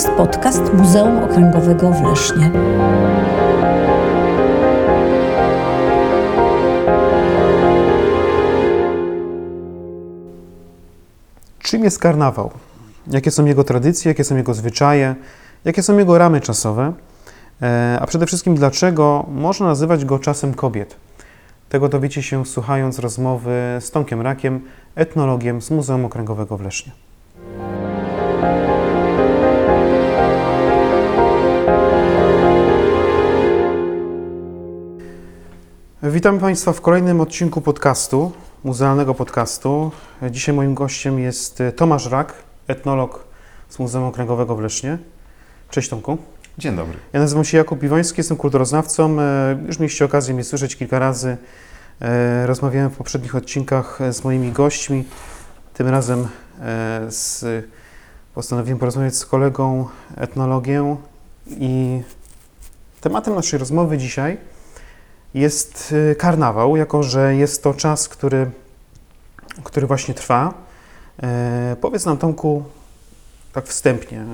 jest 0.00 0.12
podcast 0.12 0.74
Muzeum 0.74 1.18
Okręgowego 1.18 1.92
w 1.92 2.02
Lesznie. 2.02 2.50
Czym 11.58 11.84
jest 11.84 11.98
karnawał? 11.98 12.50
Jakie 13.06 13.30
są 13.30 13.44
jego 13.44 13.64
tradycje, 13.64 14.08
jakie 14.10 14.24
są 14.24 14.36
jego 14.36 14.54
zwyczaje, 14.54 15.14
jakie 15.64 15.82
są 15.82 15.98
jego 15.98 16.18
ramy 16.18 16.40
czasowe? 16.40 16.92
E, 17.62 17.98
A 18.00 18.06
przede 18.06 18.26
wszystkim, 18.26 18.54
dlaczego 18.54 19.26
można 19.28 19.66
nazywać 19.66 20.04
go 20.04 20.18
czasem 20.18 20.54
kobiet? 20.54 20.96
Tego 21.68 21.88
dowiecie 21.88 22.22
się 22.22 22.46
słuchając 22.46 22.98
rozmowy 22.98 23.78
z 23.80 23.90
Tomkiem 23.90 24.20
Rakiem, 24.20 24.60
etnologiem 24.94 25.62
z 25.62 25.70
Muzeum 25.70 26.04
Okręgowego 26.04 26.56
w 26.56 26.60
Lesznie. 26.60 26.92
Witam 36.02 36.38
Państwa 36.38 36.72
w 36.72 36.80
kolejnym 36.80 37.20
odcinku 37.20 37.60
podcastu, 37.60 38.32
muzealnego 38.64 39.14
podcastu. 39.14 39.90
Dzisiaj 40.30 40.54
moim 40.54 40.74
gościem 40.74 41.18
jest 41.18 41.62
Tomasz 41.76 42.06
Rak, 42.06 42.34
etnolog 42.66 43.24
z 43.68 43.78
Muzeum 43.78 44.04
Okręgowego 44.04 44.56
w 44.56 44.60
Lesznie. 44.60 44.98
Cześć 45.70 45.88
Tomku. 45.88 46.18
Dzień 46.58 46.76
dobry. 46.76 46.98
Ja 47.12 47.20
nazywam 47.20 47.44
się 47.44 47.56
Jakub 47.58 47.80
Piwoński, 47.80 48.20
jestem 48.20 48.36
kulturoznawcą. 48.36 49.20
E, 49.20 49.58
Już 49.66 49.78
mieliście 49.78 50.04
okazję 50.04 50.34
mnie 50.34 50.44
słyszeć 50.44 50.76
kilka 50.76 50.98
razy. 50.98 51.36
E, 52.00 52.46
Rozmawiałem 52.46 52.90
w 52.90 52.96
poprzednich 52.96 53.36
odcinkach 53.36 54.00
e, 54.00 54.12
z 54.12 54.24
moimi 54.24 54.52
gośćmi. 54.52 55.04
Tym 55.74 55.88
razem 55.88 56.28
e, 56.60 57.06
z, 57.08 57.44
postanowiłem 58.34 58.78
porozmawiać 58.78 59.16
z 59.16 59.26
kolegą 59.26 59.88
etnologiem 60.16 60.96
i 61.46 62.02
tematem 63.00 63.34
naszej 63.34 63.58
rozmowy 63.58 63.98
dzisiaj 63.98 64.49
jest 65.34 65.94
e, 66.10 66.14
karnawał, 66.14 66.76
jako 66.76 67.02
że 67.02 67.34
jest 67.34 67.62
to 67.62 67.74
czas, 67.74 68.08
który, 68.08 68.50
który 69.64 69.86
właśnie 69.86 70.14
trwa. 70.14 70.54
E, 71.22 71.76
Powiedz 71.80 72.04
nam, 72.04 72.16
Tomku, 72.16 72.64
tak 73.52 73.66
wstępnie, 73.66 74.18
e, 74.18 74.24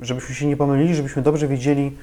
żebyśmy 0.00 0.34
się 0.34 0.46
nie 0.46 0.56
pomylili, 0.56 0.94
żebyśmy 0.94 1.22
dobrze 1.22 1.48
wiedzieli, 1.48 1.96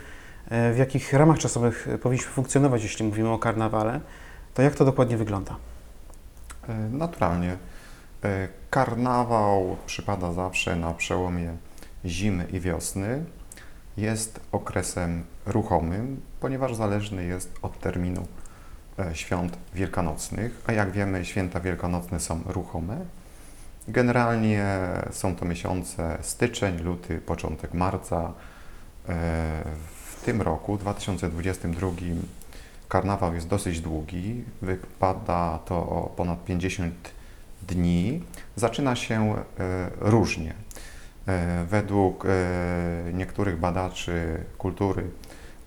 e, 0.50 0.74
w 0.74 0.78
jakich 0.78 1.14
ramach 1.14 1.40
czasowych 1.40 1.88
powinniśmy 2.02 2.32
funkcjonować, 2.32 2.84
jeśli 2.84 3.06
mówimy 3.06 3.30
o 3.30 3.40
karnawale, 3.40 4.00
to 4.54 4.62
jak 4.62 4.76
to 4.76 4.86
dokładnie 4.86 5.18
wygląda? 5.18 5.56
Naturalnie. 6.92 7.58
Karnawał 8.70 9.78
przypada 9.86 10.34
zawsze 10.34 10.76
na 10.76 10.94
przełomie 10.94 11.54
zimy 12.06 12.48
i 12.52 12.60
wiosny. 12.60 13.24
Jest 13.98 14.40
okresem 14.52 15.24
ruchomym, 15.46 16.22
ponieważ 16.40 16.76
zależny 16.76 17.24
jest 17.26 17.54
od 17.62 17.80
terminu 17.80 18.28
e, 19.00 19.16
świąt 19.16 19.58
wielkanocnych, 19.74 20.62
a 20.68 20.72
jak 20.74 20.92
wiemy, 20.92 21.26
święta 21.26 21.60
wielkanocne 21.60 22.20
są 22.20 22.42
ruchome. 22.46 22.98
Generalnie 23.88 24.66
są 25.12 25.36
to 25.36 25.46
miesiące 25.46 26.18
styczeń, 26.22 26.80
luty, 26.80 27.20
początek 27.22 27.74
marca. 27.74 28.34
E, 29.10 29.64
W 29.96 30.26
tym 30.26 30.42
roku, 30.42 30.78
2022, 30.78 31.90
karnawał 32.90 33.34
jest 33.36 33.48
dosyć 33.48 33.82
długi. 33.82 34.44
Wypada 34.62 35.60
to 35.66 35.76
o 35.76 36.14
ponad 36.16 36.46
50 36.46 36.94
dni. 37.68 38.24
Zaczyna 38.56 38.96
się 38.96 39.36
e, 39.36 39.90
różnie. 40.00 40.54
E, 41.28 41.66
Według 41.70 42.26
e, 42.26 42.30
niektórych 43.14 43.60
badaczy 43.60 44.44
kultury 44.58 45.04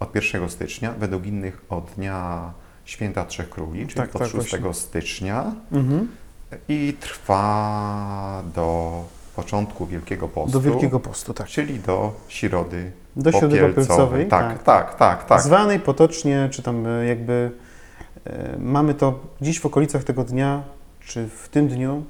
od 0.00 0.14
1 0.14 0.48
stycznia, 0.50 0.92
według 0.98 1.26
innych 1.26 1.64
od 1.68 1.90
dnia 1.96 2.52
Święta 2.84 3.24
Trzech 3.24 3.50
Króli, 3.50 3.86
czyli 3.86 3.94
Tak, 4.00 4.16
od 4.16 4.22
tak, 4.22 4.30
6 4.30 4.34
właśnie. 4.50 4.74
stycznia 4.74 5.52
Mhm. 5.72 6.08
i 6.68 6.96
trwa 7.00 8.42
do 8.54 9.04
początku 9.36 9.86
Wielkiego 9.86 10.28
Postu, 10.28 10.52
Do 10.52 10.60
Wielkiego 10.60 11.00
Postu, 11.00 11.34
tak. 11.34 11.46
czyli 11.46 11.80
do 11.80 12.12
Środy 12.28 12.92
Do 13.16 13.32
Środy 13.32 13.46
Popielcowej. 13.56 13.74
Popielcowej, 13.86 14.26
Tak, 14.28 14.62
tak, 14.62 14.94
tak, 14.94 15.24
tak. 15.24 15.42
Zwanej 15.42 15.80
potocznie, 15.80 16.48
czy 16.52 16.62
tam 16.62 16.86
e, 16.86 17.06
jakby 17.06 17.50
e, 18.26 18.56
mamy 18.58 18.94
to 18.94 19.20
dziś 19.40 19.60
w 19.60 19.66
okolicach 19.66 20.04
tego 20.04 20.24
dnia, 20.24 20.62
czy 21.00 21.28
w 21.28 21.48
tym 21.48 21.68
dniu, 21.68 22.04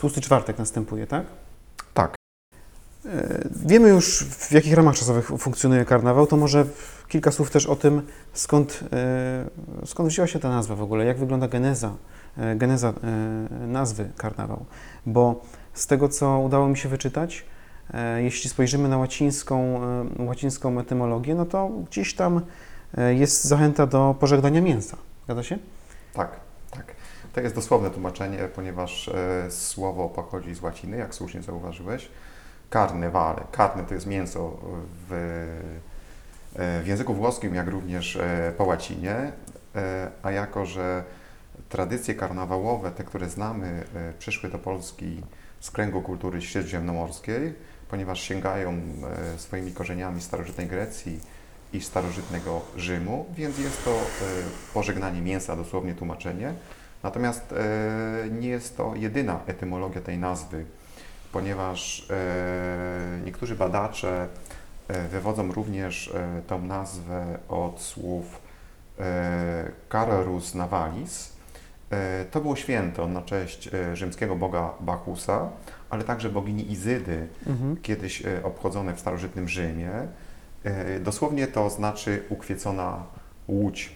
tłusty 0.00 0.20
czwartek 0.20 0.58
następuje, 0.58 1.06
tak? 1.06 1.24
Tak. 1.94 2.14
E, 3.06 3.48
Wiemy 3.66 3.88
już, 3.88 4.24
w 4.24 4.52
jakich 4.52 4.74
ramach 4.74 4.94
czasowych 4.94 5.26
funkcjonuje 5.26 5.84
karnawał, 5.84 6.26
to 6.26 6.36
może 6.36 6.64
kilka 7.08 7.30
słów 7.30 7.50
też 7.50 7.66
o 7.66 7.76
tym, 7.76 8.02
skąd, 8.32 8.80
e, 8.92 9.86
skąd 9.86 10.08
wzięła 10.08 10.26
się 10.26 10.38
ta 10.38 10.48
nazwa 10.48 10.74
w 10.74 10.82
ogóle, 10.82 11.04
jak 11.04 11.18
wygląda 11.18 11.48
geneza, 11.48 11.94
e, 12.38 12.56
geneza 12.56 12.92
nazwy 13.66 14.10
karnawał. 14.16 14.64
Bo 15.06 15.40
z 15.74 15.86
tego, 15.86 16.08
co 16.08 16.38
udało 16.38 16.68
mi 16.68 16.76
się 16.76 16.88
wyczytać, 16.88 17.44
jeśli 18.16 18.50
spojrzymy 18.50 18.88
na 18.88 18.98
łacińską, 18.98 19.80
łacińską 20.18 20.80
etymologię, 20.80 21.34
no 21.34 21.46
to 21.46 21.68
gdzieś 21.68 22.14
tam 22.14 22.40
jest 23.10 23.44
zachęta 23.44 23.86
do 23.86 24.14
pożegnania 24.20 24.60
mięsa. 24.60 24.96
Zgadza 25.24 25.42
się? 25.42 25.58
Tak, 26.14 26.40
tak. 26.70 26.94
To 27.32 27.40
jest 27.40 27.54
dosłowne 27.54 27.90
tłumaczenie, 27.90 28.38
ponieważ 28.54 29.10
słowo 29.48 30.08
pochodzi 30.08 30.54
z 30.54 30.62
łaciny, 30.62 30.96
jak 30.96 31.14
słusznie 31.14 31.42
zauważyłeś. 31.42 32.08
Carnevale. 32.70 33.44
Carne 33.56 33.84
to 33.84 33.94
jest 33.94 34.06
mięso 34.06 34.58
w, 35.08 35.12
e, 36.56 36.82
w 36.82 36.86
języku 36.86 37.14
włoskim, 37.14 37.54
jak 37.54 37.68
również 37.68 38.16
e, 38.16 38.52
po 38.58 38.64
łacinie. 38.64 39.32
E, 39.74 40.10
a 40.22 40.30
jako, 40.30 40.66
że 40.66 41.04
tradycje 41.68 42.14
karnawałowe, 42.14 42.90
te, 42.90 43.04
które 43.04 43.28
znamy, 43.28 43.84
przyszły 44.18 44.50
do 44.50 44.58
Polski 44.58 45.22
z 45.60 45.70
kręgu 45.70 46.02
kultury 46.02 46.42
śródziemnomorskiej, 46.42 47.54
ponieważ 47.88 48.20
sięgają 48.20 48.80
swoimi 49.36 49.72
korzeniami 49.72 50.20
starożytnej 50.20 50.66
Grecji 50.66 51.20
i 51.72 51.80
starożytnego 51.80 52.60
Rzymu, 52.76 53.26
więc 53.34 53.58
jest 53.58 53.84
to 53.84 54.00
pożegnanie 54.74 55.20
mięsa, 55.20 55.56
dosłownie 55.56 55.94
tłumaczenie. 55.94 56.54
Natomiast 57.02 57.54
nie 58.30 58.48
jest 58.48 58.76
to 58.76 58.94
jedyna 58.96 59.40
etymologia 59.46 60.00
tej 60.00 60.18
nazwy, 60.18 60.64
ponieważ 61.32 62.06
e, 62.10 63.20
niektórzy 63.24 63.54
badacze 63.56 64.28
e, 64.88 65.08
wywodzą 65.08 65.52
również 65.52 66.08
e, 66.14 66.42
tą 66.46 66.62
nazwę 66.62 67.38
od 67.48 67.80
słów 67.80 68.50
Carolus 69.92 70.54
Navalis. 70.54 71.32
To 72.30 72.40
było 72.40 72.56
święto 72.56 73.08
na 73.08 73.22
cześć 73.22 73.70
rzymskiego 73.94 74.36
boga 74.36 74.70
Bachusa, 74.80 75.48
ale 75.90 76.04
także 76.04 76.28
bogini 76.30 76.72
Izydy, 76.72 77.28
Mhm. 77.46 77.76
kiedyś 77.76 78.22
obchodzone 78.42 78.94
w 78.94 79.00
starożytnym 79.00 79.48
Rzymie. 79.48 79.90
Dosłownie 81.00 81.46
to 81.46 81.70
znaczy 81.70 82.22
ukwiecona 82.28 83.02
łódź. 83.48 83.92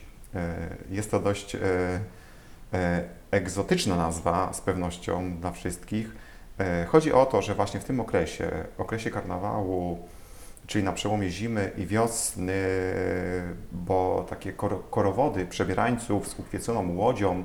Jest 0.91 1.11
to 1.11 1.21
dość 1.21 1.57
egzotyczna 3.31 3.97
nazwa 3.97 4.53
z 4.53 4.61
pewnością 4.61 5.37
dla 5.37 5.51
wszystkich. 5.51 6.11
E, 6.61 6.85
Chodzi 6.85 7.13
o 7.13 7.27
to, 7.27 7.43
że 7.43 7.55
właśnie 7.55 7.81
w 7.81 7.85
tym 7.85 8.01
okresie, 8.01 8.51
okresie 8.79 9.11
karnawału, 9.11 10.09
czyli 10.67 10.85
na 10.85 10.93
przełomie 10.93 11.31
zimy 11.31 11.71
i 11.77 11.87
wiosny, 11.87 12.63
bo 13.73 14.27
takie 14.31 14.53
kor- 14.53 14.91
korowody 14.91 15.47
przebierańców 15.47 16.29
z 16.29 16.39
ukwieconą 16.39 16.97
łodzią 16.97 17.45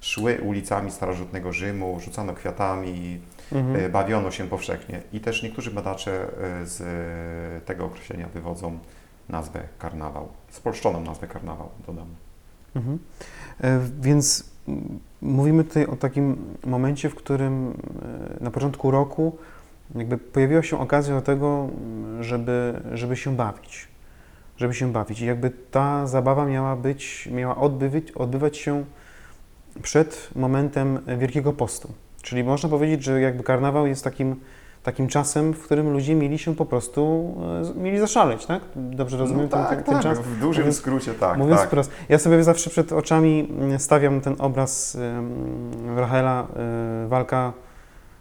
szły 0.00 0.40
ulicami 0.42 0.90
starożytnego 0.90 1.52
Rzymu, 1.52 2.00
rzucano 2.00 2.34
kwiatami, 2.34 3.20
Mhm. 3.52 3.76
E, 3.84 3.88
bawiono 3.88 4.30
się 4.30 4.48
powszechnie. 4.48 5.02
I 5.12 5.20
też 5.20 5.42
niektórzy 5.42 5.70
badacze 5.70 6.22
e, 6.62 6.66
z 6.66 7.64
tego 7.64 7.84
określenia 7.84 8.28
wywodzą 8.28 8.78
nazwę 9.28 9.60
karnawał, 9.78 10.28
spolszczoną 10.50 11.00
nazwę 11.00 11.26
karnawał, 11.26 11.68
dodam. 11.86 12.06
Mhm. 12.76 12.98
Więc 14.00 14.44
mówimy 15.22 15.64
tutaj 15.64 15.86
o 15.86 15.96
takim 15.96 16.36
momencie, 16.66 17.10
w 17.10 17.14
którym 17.14 17.74
e, 18.40 18.44
na 18.44 18.50
początku 18.50 18.90
roku 18.90 19.36
jakby 19.94 20.18
pojawiła 20.18 20.62
się 20.62 20.80
okazja 20.80 21.14
do 21.14 21.22
tego, 21.22 21.68
mm, 21.70 22.22
żeby, 22.22 22.80
żeby 22.92 23.16
się 23.16 23.36
bawić. 23.36 23.88
Żeby 24.56 24.74
się 24.74 24.92
bawić. 24.92 25.20
I 25.20 25.26
jakby 25.26 25.50
ta 25.70 26.06
zabawa 26.06 26.46
miała 26.46 26.76
być, 26.76 27.28
miała 27.32 27.56
odbywać, 27.56 28.12
odbywać 28.12 28.56
się 28.56 28.84
przed 29.82 30.30
momentem 30.36 30.98
Wielkiego 31.18 31.52
Postu. 31.52 31.92
Czyli 32.22 32.44
można 32.44 32.68
powiedzieć, 32.68 33.04
że 33.04 33.20
jakby 33.20 33.42
karnawał 33.42 33.86
jest 33.86 34.04
takim, 34.04 34.36
takim 34.88 35.08
czasem, 35.08 35.52
w 35.54 35.62
którym 35.62 35.92
ludzie 35.92 36.14
mieli 36.14 36.38
się 36.38 36.54
po 36.56 36.66
prostu, 36.66 37.34
e, 37.76 37.80
mieli 37.80 37.98
zaszaleć, 37.98 38.46
tak? 38.46 38.62
Dobrze 38.76 39.16
rozumiem 39.16 39.42
no 39.42 39.48
ten, 39.48 39.60
tak, 39.66 39.76
ten, 39.76 39.84
ten 39.84 39.94
tak, 39.94 40.02
czas? 40.02 40.18
w 40.18 40.40
dużym 40.40 40.62
Mówiąc- 40.64 40.76
skrócie 40.76 41.14
tak, 41.14 41.38
Mówiąc 41.38 41.60
tak. 41.60 41.68
wprost, 41.68 41.90
ja 42.08 42.18
sobie 42.18 42.44
zawsze 42.44 42.70
przed 42.70 42.92
oczami 42.92 43.48
mm, 43.58 43.78
stawiam 43.78 44.20
ten 44.20 44.34
obraz 44.38 44.94
ym, 44.94 45.98
Rachela, 45.98 46.46
y, 47.04 47.08
walka 47.08 47.52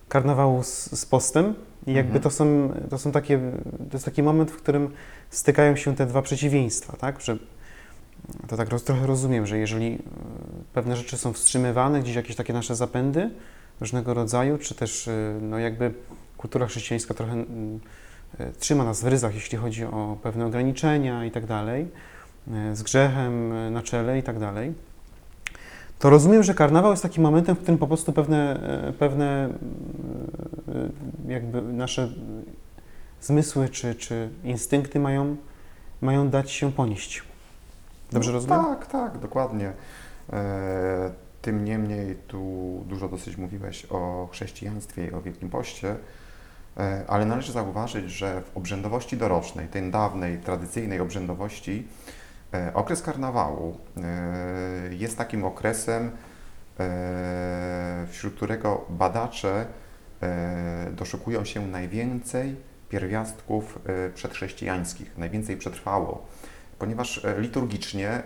karnawału 0.10 0.64
z, 0.64 1.00
z 1.00 1.06
postem, 1.06 1.54
I 1.88 1.94
jakby 1.94 2.08
Mhm. 2.18 2.24
to, 2.24 2.30
są, 2.30 2.69
to 2.90 2.98
są 2.98 3.12
takie, 3.12 3.38
to 3.90 3.94
jest 3.94 4.06
taki 4.06 4.24
moment, 4.24 4.52
w 4.52 4.58
którym 4.58 4.90
stykają 5.30 5.75
się 5.75 5.96
te 5.96 6.06
dwa 6.06 6.22
przeciwieństwa, 6.22 6.98
tak? 6.98 7.22
Że 7.22 7.38
to 8.48 8.58
tak 8.58 8.69
roz, 8.69 8.84
trochę 8.84 9.08
rozumiem, 9.08 9.46
że 9.48 9.58
jeżeli 9.58 9.94
e, 9.94 9.98
pewne 10.74 10.96
rzeczy 10.96 11.18
są 11.18 11.34
wstrzymywane, 11.34 12.00
gdzieś 12.02 12.16
jakieś 12.16 12.36
takie 12.36 12.54
nasze 12.54 12.75
zapędy 12.75 13.30
różnego 13.81 14.14
rodzaju, 14.14 14.58
czy 14.58 14.75
też 14.75 15.08
e, 15.08 15.12
no 15.42 15.60
jakby 15.60 15.94
kultura 16.38 16.68
chrześcijańska 16.68 17.13
trochę 17.13 17.34
mm, 17.34 17.80
e, 18.39 18.51
trzyma 18.51 18.84
nas 18.84 19.04
w 19.04 19.07
ryzach, 19.07 19.36
jeśli 19.36 19.57
chodzi 19.57 19.86
o 19.86 20.18
pewne 20.24 20.45
ograniczenia 20.45 21.25
i 21.25 21.31
tak 21.31 21.45
dalej, 21.45 21.88
e, 22.51 22.75
z 22.75 22.84
grzechem 22.84 23.54
e, 23.54 23.69
na 23.72 23.81
czele 23.81 24.19
i 24.19 24.24
tak 24.24 24.39
dalej, 24.39 24.74
to 26.00 26.10
rozumiem, 26.10 26.44
że 26.44 26.54
karnawał 26.54 26.92
jest 26.92 27.04
takim 27.04 27.24
momentem, 27.24 27.56
w 27.56 27.60
którym 27.60 27.78
po 27.78 27.88
prostu 27.88 28.13
pewne, 28.13 28.60
pewne 29.00 29.50
jakby 31.28 31.62
nasze 31.62 32.10
zmysły 33.22 33.69
czy, 33.69 33.95
czy 33.95 34.30
instynkty 34.44 35.00
mają, 35.00 35.36
mają 36.01 36.30
dać 36.30 36.51
się 36.51 36.72
ponieść. 36.72 37.24
Dobrze 38.12 38.30
No, 38.30 38.33
rozumiem? 38.33 38.66
Tak, 38.66 38.88
tak, 38.88 39.18
dokładnie. 39.18 39.72
E, 40.33 41.12
tym 41.42 41.66
niemniej 41.66 42.16
tu 42.28 42.83
dużo 42.88 43.10
dosyć 43.10 43.38
mówiłeś 43.38 43.86
o 43.86 44.30
chrześcijaństwie 44.31 45.07
i 45.07 45.12
o 45.12 45.22
Wielkim 45.22 45.50
Poście, 45.50 45.95
ale 47.07 47.25
należy 47.25 47.51
zauważyć, 47.51 48.12
że 48.12 48.41
w 48.41 48.57
obrzędowości 48.57 49.18
dorocznej, 49.18 49.68
tej 49.68 49.91
dawnej, 49.91 50.38
tradycyjnej 50.38 51.00
obrzędowości, 51.00 51.88
e, 52.53 52.71
okres 52.74 53.01
karnawału 53.01 53.77
e, 53.97 54.95
jest 54.95 55.18
takim 55.18 55.45
okresem, 55.45 56.12
e, 56.79 58.06
wśród 58.12 58.35
którego 58.35 58.85
badacze 58.89 59.65
e, 60.21 60.91
doszukują 60.91 61.45
się 61.45 61.68
najwięcej 61.68 62.56
pierwiastków 62.89 63.80
e, 63.85 64.09
przedchrześcijańskich, 64.09 65.18
najwięcej 65.18 65.57
przetrwało. 65.57 66.25
Ponieważ 66.80 67.25
e, 67.25 67.41
liturgicznie 67.41 68.09
e, 68.09 68.23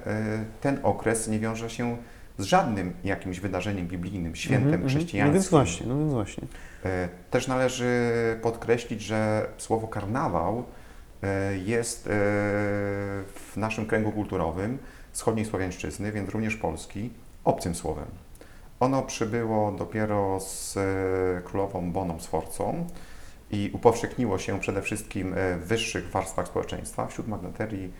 ten 0.61 0.79
okres 0.83 1.27
nie 1.27 1.39
wiąże 1.39 1.69
się 1.69 1.97
z 2.41 2.45
żadnym 2.45 2.93
jakimś 3.03 3.39
wydarzeniem 3.39 3.87
biblijnym, 3.87 4.35
świętem 4.35 4.63
Mhm, 4.63 4.73
mhm. 4.83 4.89
chrześcijańskim. 4.89 5.27
No 5.27 5.33
więc 5.33 5.49
właśnie, 5.49 5.85
no 5.87 5.97
więc 5.97 6.11
właśnie. 6.11 6.43
E, 6.85 7.09
Też 7.31 7.47
należy 7.47 8.11
podkreślić, 8.41 9.01
że 9.01 9.49
słowo 9.57 9.87
karnawał 9.87 10.63
e, 11.23 11.57
jest 11.57 12.07
e, 12.07 12.09
w 12.09 13.53
naszym 13.55 13.85
kręgu 13.85 14.11
kulturowym 14.11 14.77
wschodniej 15.11 15.45
Słowiańszczyzny, 15.45 16.11
więc 16.11 16.29
również 16.29 16.55
Polski, 16.55 17.09
obcym 17.43 17.75
słowem. 17.75 18.05
Ono 18.79 19.01
przybyło 19.01 19.71
dopiero 19.71 20.39
z 20.39 20.77
królową 21.45 21.91
Boną 21.91 22.19
Sforcą 22.19 22.87
i 23.51 23.71
upowszechniło 23.73 24.37
się 24.37 24.59
przede 24.59 24.81
wszystkim 24.81 25.35
w 25.61 25.67
wyższych 25.67 26.09
warstwach 26.09 26.47
społeczeństwa, 26.47 27.07
wśród 27.07 27.27
magnaterii, 27.27 27.91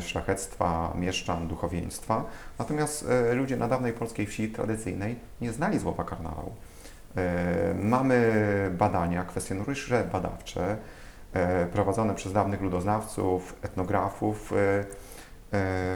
szlachectwa, 0.00 0.92
mieszczan, 0.98 1.48
duchowieństwa. 1.48 2.24
Natomiast 2.58 3.06
e, 3.08 3.34
ludzie 3.34 3.56
na 3.56 3.68
dawnej 3.68 3.92
polskiej 3.92 4.26
wsi 4.26 4.48
tradycyjnej 4.48 5.16
nie 5.40 5.52
znali 5.52 5.80
słowa 5.80 6.04
karnawał. 6.04 6.52
E, 7.16 7.74
Mamy 7.74 8.32
badania, 8.78 9.24
kwestionariusze 9.24 10.04
badawcze 10.12 10.76
e, 11.32 11.66
prowadzone 11.66 12.14
przez 12.14 12.32
dawnych 12.32 12.60
ludoznawców, 12.60 13.54
etnografów, 13.62 14.52
e, 14.52 14.56
e, 14.56 14.84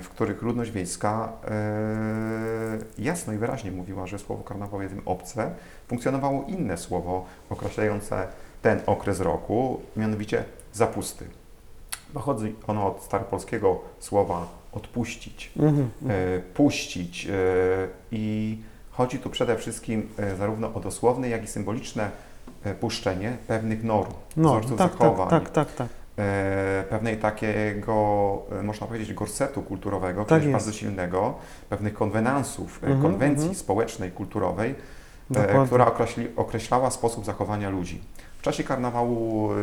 w 0.02 0.08
których 0.08 0.42
ludność 0.42 0.70
wiejska 0.70 1.32
e, 1.44 2.78
jasno 2.98 3.32
i 3.32 3.38
wyraźnie 3.38 3.72
mówiła, 3.72 4.06
że 4.06 4.18
słowo 4.18 4.44
karnawał 4.44 4.82
jest 4.82 4.94
im 4.94 5.02
obce. 5.04 5.50
Funkcjonowało 5.88 6.44
inne 6.48 6.76
słowo 6.76 7.26
określające 7.50 8.26
ten 8.62 8.80
okres 8.86 9.20
roku, 9.20 9.80
mianowicie 9.96 10.44
zapusty. 10.72 11.24
Pochodzi 12.14 12.54
ono 12.66 12.86
od 12.86 13.02
staropolskiego 13.02 13.80
słowa 13.98 14.46
odpuścić 14.72 15.52
Mhm. 15.58 15.90
e, 16.08 16.38
puścić. 16.40 17.26
e, 17.26 17.30
I 18.12 18.58
chodzi 18.90 19.18
tu 19.18 19.30
przede 19.30 19.56
wszystkim 19.56 20.08
e, 20.18 20.36
zarówno 20.36 20.74
o 20.74 20.80
dosłowne, 20.80 21.28
jak 21.28 21.44
i 21.44 21.46
symboliczne 21.46 22.10
puszczenie 22.80 23.36
pewnych 23.46 23.84
norm, 23.84 24.12
No, 24.36 24.48
wzorców 24.48 24.78
tak, 24.78 24.92
zachowań, 24.92 25.28
tak, 25.30 25.50
tak, 25.50 25.52
tak, 25.52 25.76
tak. 25.76 25.88
pewnej 26.90 27.16
takiego, 27.16 27.94
można 28.62 28.86
powiedzieć, 28.86 29.14
gorsetu 29.14 29.62
kulturowego, 29.62 30.24
Tak 30.24 30.52
bardzo 30.52 30.72
silnego, 30.72 31.34
pewnych 31.70 31.94
konwenansów, 31.94 32.80
Mhm, 32.82 33.02
konwencji 33.02 33.42
mhm. 33.48 33.54
społecznej, 33.54 34.10
kulturowej, 34.10 34.74
Dokładnie. 35.30 35.66
która 35.66 35.86
określi, 35.86 36.26
określała 36.36 36.90
sposób 36.90 37.24
zachowania 37.24 37.70
ludzi. 37.70 38.00
W 38.38 38.42
czasie 38.42 38.64
karnawału 38.64 39.52
e, 39.52 39.56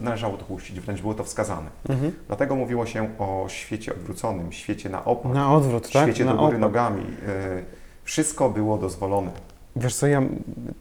należało 0.00 0.36
to 0.36 0.44
puścić, 0.44 0.80
wręcz 0.80 1.00
było 1.00 1.14
to 1.14 1.24
wskazane. 1.24 1.70
Mhm. 1.88 2.12
Dlatego 2.26 2.56
mówiło 2.56 2.86
się 2.86 3.08
o 3.18 3.44
świecie 3.48 3.92
odwróconym, 3.94 4.52
świecie 4.52 4.88
na 4.90 5.04
opak, 5.04 5.32
Na 5.32 5.54
odwrót, 5.54 5.90
tak? 5.92 6.02
świecie 6.02 6.24
Na 6.24 6.32
do 6.32 6.38
góry 6.38 6.48
opak. 6.48 6.60
nogami. 6.60 7.02
y, 7.02 7.64
Wszystko 8.04 8.50
było 8.50 8.78
dozwolone. 8.78 9.30
Wiesz 9.76 9.94
co, 9.94 10.06
ja 10.06 10.22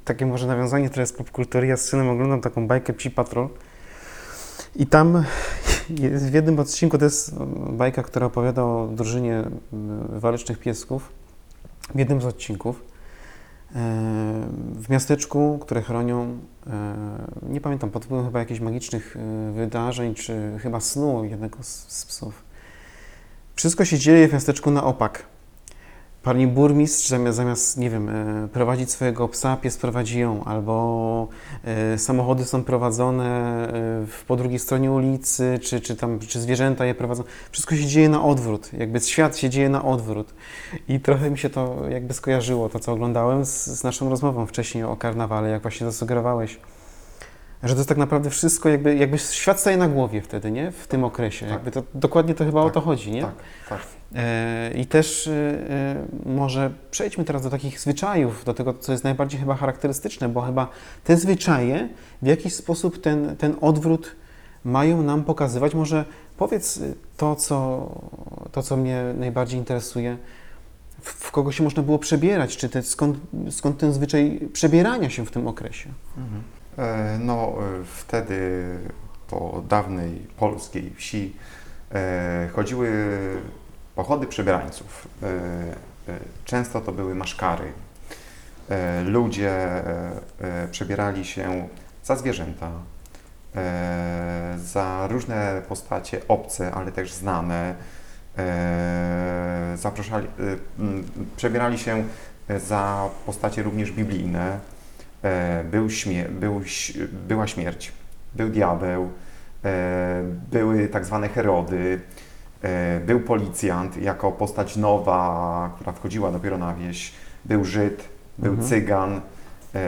takie 0.05 0.25
może 0.25 0.47
nawiązanie 0.47 0.89
teraz 0.89 1.13
popkultury, 1.13 1.67
ja 1.67 1.77
z 1.77 1.81
synem 1.81 2.09
oglądam 2.09 2.41
taką 2.41 2.67
bajkę 2.67 2.93
Psi 2.93 3.11
Patrol 3.11 3.47
i 4.75 4.87
tam 4.87 5.23
jest 5.99 6.29
w 6.29 6.33
jednym 6.33 6.59
odcinku, 6.59 6.97
to 6.97 7.05
jest 7.05 7.35
bajka, 7.69 8.03
która 8.03 8.25
opowiada 8.25 8.63
o 8.63 8.87
drużynie 8.91 9.43
walecznych 10.09 10.59
piesków, 10.59 11.11
w 11.95 11.99
jednym 11.99 12.21
z 12.21 12.25
odcinków 12.25 12.81
e, 12.81 12.94
w 14.75 14.89
miasteczku, 14.89 15.59
które 15.61 15.81
chronią, 15.81 16.39
e, 16.67 16.95
nie 17.49 17.61
pamiętam, 17.61 17.91
pod 17.91 18.05
wpływem 18.05 18.25
chyba 18.25 18.39
jakichś 18.39 18.59
magicznych 18.59 19.17
e, 19.17 19.51
wydarzeń, 19.51 20.15
czy 20.15 20.51
chyba 20.61 20.79
snu 20.79 21.25
jednego 21.25 21.63
z, 21.63 21.85
z 21.87 22.05
psów. 22.05 22.43
Wszystko 23.55 23.85
się 23.85 23.97
dzieje 23.97 24.27
w 24.27 24.33
miasteczku 24.33 24.71
na 24.71 24.83
opak. 24.83 25.25
Pani 26.25 26.47
burmistrz 26.47 27.07
zamiast, 27.07 27.37
zamiast, 27.37 27.77
nie 27.77 27.89
wiem, 27.89 28.09
e, 28.09 28.47
prowadzić 28.47 28.91
swojego 28.91 29.27
psa, 29.27 29.57
pies 29.57 29.77
prowadzi 29.77 30.19
ją, 30.19 30.43
albo 30.43 31.27
e, 31.63 31.97
samochody 31.97 32.45
są 32.45 32.63
prowadzone 32.63 33.27
e, 33.73 34.05
po 34.27 34.35
drugiej 34.35 34.59
stronie 34.59 34.91
ulicy, 34.91 35.59
czy, 35.61 35.81
czy 35.81 35.95
tam, 35.95 36.19
czy 36.19 36.39
zwierzęta 36.39 36.85
je 36.85 36.95
prowadzą. 36.95 37.23
Wszystko 37.51 37.75
się 37.75 37.85
dzieje 37.85 38.09
na 38.09 38.23
odwrót, 38.23 38.73
jakby 38.73 38.99
świat 38.99 39.37
się 39.37 39.49
dzieje 39.49 39.69
na 39.69 39.83
odwrót. 39.83 40.33
I 40.87 40.99
trochę 40.99 41.31
mi 41.31 41.37
się 41.37 41.49
to 41.49 41.75
jakby 41.89 42.13
skojarzyło, 42.13 42.69
to 42.69 42.79
co 42.79 42.91
oglądałem 42.91 43.45
z, 43.45 43.65
z 43.65 43.83
naszą 43.83 44.09
rozmową 44.09 44.45
wcześniej 44.45 44.83
o 44.83 44.95
karnawale, 44.95 45.49
jak 45.49 45.61
właśnie 45.61 45.85
zasugerowałeś. 45.85 46.59
Że 47.63 47.73
to 47.73 47.79
jest 47.79 47.89
tak 47.89 47.97
naprawdę 47.97 48.29
wszystko, 48.29 48.69
jakby, 48.69 48.95
jakby 48.95 49.17
świat 49.17 49.59
staje 49.59 49.77
na 49.77 49.87
głowie 49.87 50.21
wtedy, 50.21 50.51
nie? 50.51 50.71
W 50.71 50.87
tym 50.87 51.03
okresie. 51.03 51.45
Tak. 51.45 51.53
Jakby 51.53 51.71
to, 51.71 51.83
dokładnie 51.93 52.33
to 52.33 52.45
chyba 52.45 52.61
o 52.61 52.65
Tak, 52.65 52.73
to 52.73 52.81
chodzi, 52.81 53.11
nie? 53.11 53.21
Tak, 53.21 53.35
tak. 53.69 53.79
E, 54.15 54.71
I 54.75 54.85
też 54.85 55.27
e, 55.27 55.31
e, 55.31 56.05
może 56.25 56.71
przejdźmy 56.91 57.23
teraz 57.23 57.43
do 57.43 57.49
takich 57.49 57.79
zwyczajów, 57.79 58.45
do 58.45 58.53
tego, 58.53 58.73
co 58.73 58.91
jest 58.91 59.03
najbardziej 59.03 59.39
chyba 59.39 59.55
charakterystyczne, 59.55 60.29
bo 60.29 60.41
chyba 60.41 60.67
te 61.03 61.17
zwyczaje 61.17 61.89
w 62.21 62.27
jakiś 62.27 62.53
sposób 62.53 63.01
ten, 63.01 63.35
ten 63.35 63.55
odwrót 63.61 64.15
mają 64.63 65.03
nam 65.03 65.23
pokazywać. 65.23 65.73
Może 65.73 66.05
powiedz 66.37 66.79
to, 67.17 67.35
co, 67.35 67.89
to, 68.51 68.63
co 68.63 68.77
mnie 68.77 69.03
najbardziej 69.17 69.59
interesuje, 69.59 70.17
w, 71.01 71.31
kogo 71.31 71.51
się 71.51 71.63
można 71.63 71.83
było 71.83 71.99
przebierać, 71.99 72.57
czy 72.57 72.69
te, 72.69 72.83
skąd, 72.83 73.17
skąd 73.49 73.77
ten 73.77 73.93
zwyczaj 73.93 74.49
przebierania 74.53 75.09
się 75.09 75.25
w 75.25 75.31
tym 75.31 75.47
okresie? 75.47 75.89
E, 76.77 77.17
No, 77.19 77.53
wtedy 77.85 78.63
po 79.27 79.63
dawnej 79.69 80.27
polskiej 80.37 80.93
wsi 80.97 81.33
chodziły 82.53 82.89
pochody 83.95 84.27
przebierańców. 84.27 85.07
E, 85.23 85.27
e, 85.27 86.19
Często 86.45 86.81
to 86.81 86.91
były 86.91 87.15
maszkary. 87.15 87.71
E, 88.69 89.03
Ludzie 89.03 89.83
przebierali 90.71 91.25
się 91.25 91.67
za 92.03 92.15
zwierzęta, 92.15 92.71
za 94.57 95.07
różne 95.07 95.61
postacie 95.69 96.21
obce, 96.27 96.71
ale 96.71 96.91
też 96.91 97.13
znane. 97.13 97.75
Zapraszali, 99.75 100.27
przebierali 101.35 101.77
się 101.77 102.03
za 102.57 103.09
postacie 103.25 103.63
również 103.63 103.91
biblijne. 103.91 104.59
Był 105.63 105.87
był, 106.29 106.61
była 107.27 107.47
śmierć, 107.47 107.91
był 108.33 108.49
diabeł, 108.49 109.09
były 110.51 110.87
tak 110.87 111.05
zwane 111.05 111.29
Herody, 111.29 112.01
był 113.05 113.19
policjant 113.19 113.97
jako 113.97 114.31
postać 114.31 114.75
nowa, 114.75 115.69
która 115.75 115.91
wchodziła 115.91 116.31
dopiero 116.31 116.57
na 116.57 116.73
wieś, 116.73 117.13
był 117.45 117.65
Żyd, 117.65 118.09
był 118.37 118.51
Mhm. 118.51 118.69
Cygan, 118.69 119.13
e, 119.13 119.21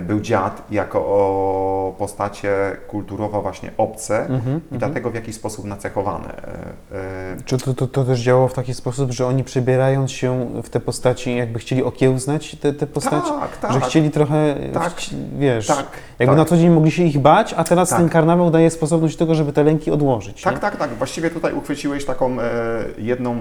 był 0.08 0.20
dziad 0.20 0.62
jako 0.72 1.00
o 1.00 1.96
postacie 1.98 2.52
kulturowo 2.88 3.42
właśnie 3.42 3.72
obce 3.78 4.26
Mhm, 4.26 4.62
i 4.72 4.78
dlatego 4.78 5.10
w 5.12 5.16
jakiś 5.16 5.36
sposób 5.36 5.66
nacechowane. 5.66 6.28
E, 6.92 6.96
e, 6.98 7.38
Czy 7.46 7.58
to, 7.58 7.74
to, 7.74 7.88
to 7.88 8.04
też 8.04 8.20
działało 8.20 8.48
w 8.48 8.54
taki 8.54 8.74
sposób, 8.74 9.12
że 9.12 9.28
oni 9.28 9.44
przebierając 9.44 10.12
się 10.12 10.50
w 10.64 10.70
te 10.70 10.80
postaci, 10.80 11.36
jakby 11.36 11.60
chcieli 11.60 11.84
okiełznać 11.84 12.56
te, 12.56 12.74
te 12.74 12.88
postaci? 12.88 13.32
Tak, 13.40 13.58
tak. 13.58 13.74
Że 13.74 13.82
chcieli 13.82 14.12
trochę, 14.12 14.56
Tak. 14.74 14.94
wiesz, 15.40 15.68
Tak, 15.68 15.86
jakby 16.20 16.32
tak. 16.32 16.38
na 16.38 16.46
co 16.46 16.58
dzień 16.58 16.70
mogli 16.70 16.92
się 16.92 17.04
ich 17.04 17.20
bać, 17.20 17.54
a 17.58 17.64
teraz 17.64 17.90
Tak. 17.90 18.00
ten 18.00 18.10
karnawał 18.10 18.52
daje 18.52 18.70
sposobność 18.70 19.16
do 19.16 19.20
tego, 19.20 19.36
żeby 19.36 19.54
te 19.54 19.64
lęki 19.64 19.92
odłożyć. 19.92 20.42
Tak, 20.42 20.54
nie? 20.56 20.60
tak, 20.62 20.76
tak. 20.78 20.94
Właściwie 20.94 21.30
tutaj 21.30 21.54
uchwyciłeś 21.54 22.06
taką 22.06 22.42
e, 22.42 22.44
jedną 22.98 23.32
e, 23.34 23.38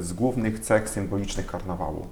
z 0.00 0.12
głównych 0.12 0.60
cech 0.60 0.88
symbolicznych 0.88 1.46
karnawału. 1.46 2.06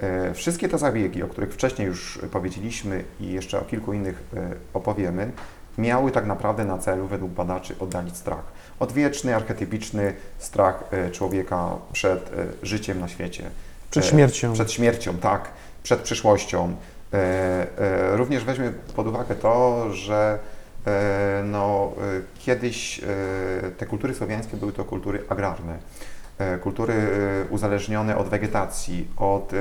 E, 0.00 0.34
wszystkie 0.34 0.68
te 0.68 0.78
zabiegi, 0.78 1.22
o 1.22 1.28
których 1.28 1.54
wcześniej 1.54 1.88
już 1.88 2.18
powiedzieliśmy 2.32 3.04
i 3.20 3.32
jeszcze 3.32 3.60
o 3.60 3.64
kilku 3.64 3.92
innych 3.92 4.22
e, 4.36 4.50
opowiemy, 4.74 5.32
miały 5.78 6.10
tak 6.10 6.26
naprawdę 6.26 6.64
na 6.64 6.78
celu, 6.78 7.06
według 7.06 7.32
badaczy, 7.32 7.74
oddalić 7.78 8.16
strach. 8.16 8.44
Odwieczny, 8.80 9.36
archetypiczny 9.36 10.14
strach 10.38 10.84
e, 10.90 11.10
człowieka 11.10 11.68
przed 11.92 12.30
życiem 12.62 13.00
na 13.00 13.08
świecie. 13.08 13.50
Przed 13.90 14.06
śmiercią. 14.06 14.52
Przed 14.52 14.72
śmiercią, 14.72 15.18
tak. 15.18 15.50
Przed 15.82 16.00
przyszłością. 16.00 16.76
Również 18.12 18.44
weźmy 18.44 18.72
pod 18.96 19.06
uwagę 19.06 19.34
to, 19.34 19.86
że 19.92 20.38
no, 21.44 21.92
kiedyś 22.38 23.00
te 23.78 23.86
kultury 23.86 24.14
słowiańskie 24.14 24.56
były 24.56 24.72
to 24.72 24.84
kultury 24.84 25.24
agrarne. 25.28 25.78
E, 26.40 26.58
kultury 26.58 26.94
e, 26.94 27.44
uzależnione 27.50 28.16
od 28.16 28.28
wegetacji, 28.28 29.08
od 29.16 29.52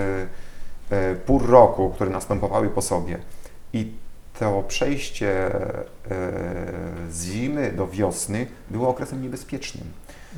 e, 0.91 1.15
pór 1.25 1.49
roku, 1.49 1.89
które 1.89 2.09
następowały 2.09 2.69
po 2.69 2.81
sobie. 2.81 3.17
I 3.73 3.91
to 4.39 4.63
przejście 4.67 5.51
z 7.09 7.25
zimy 7.25 7.71
do 7.71 7.87
wiosny 7.87 8.47
było 8.69 8.89
okresem 8.89 9.21
niebezpiecznym. 9.21 9.87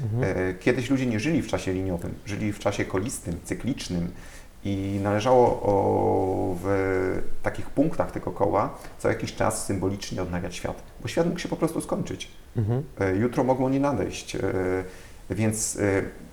Mhm. 0.03 0.57
Kiedyś 0.59 0.89
ludzie 0.89 1.05
nie 1.05 1.19
żyli 1.19 1.41
w 1.41 1.47
czasie 1.47 1.73
liniowym, 1.73 2.13
żyli 2.25 2.53
w 2.53 2.59
czasie 2.59 2.85
kolistym, 2.85 3.39
cyklicznym 3.43 4.11
i 4.63 4.99
należało 5.03 5.47
o, 5.47 6.55
w 6.63 7.21
takich 7.43 7.69
punktach 7.69 8.11
tego 8.11 8.31
koła 8.31 8.77
co 8.99 9.09
jakiś 9.09 9.35
czas 9.35 9.65
symbolicznie 9.65 10.21
odnawiać 10.21 10.55
świat, 10.55 10.83
bo 11.01 11.07
świat 11.07 11.27
mógł 11.27 11.39
się 11.39 11.49
po 11.49 11.57
prostu 11.57 11.81
skończyć. 11.81 12.27
Mhm. 12.57 12.83
Jutro 13.19 13.43
mogło 13.43 13.69
nie 13.69 13.79
nadejść, 13.79 14.37
więc 15.29 15.77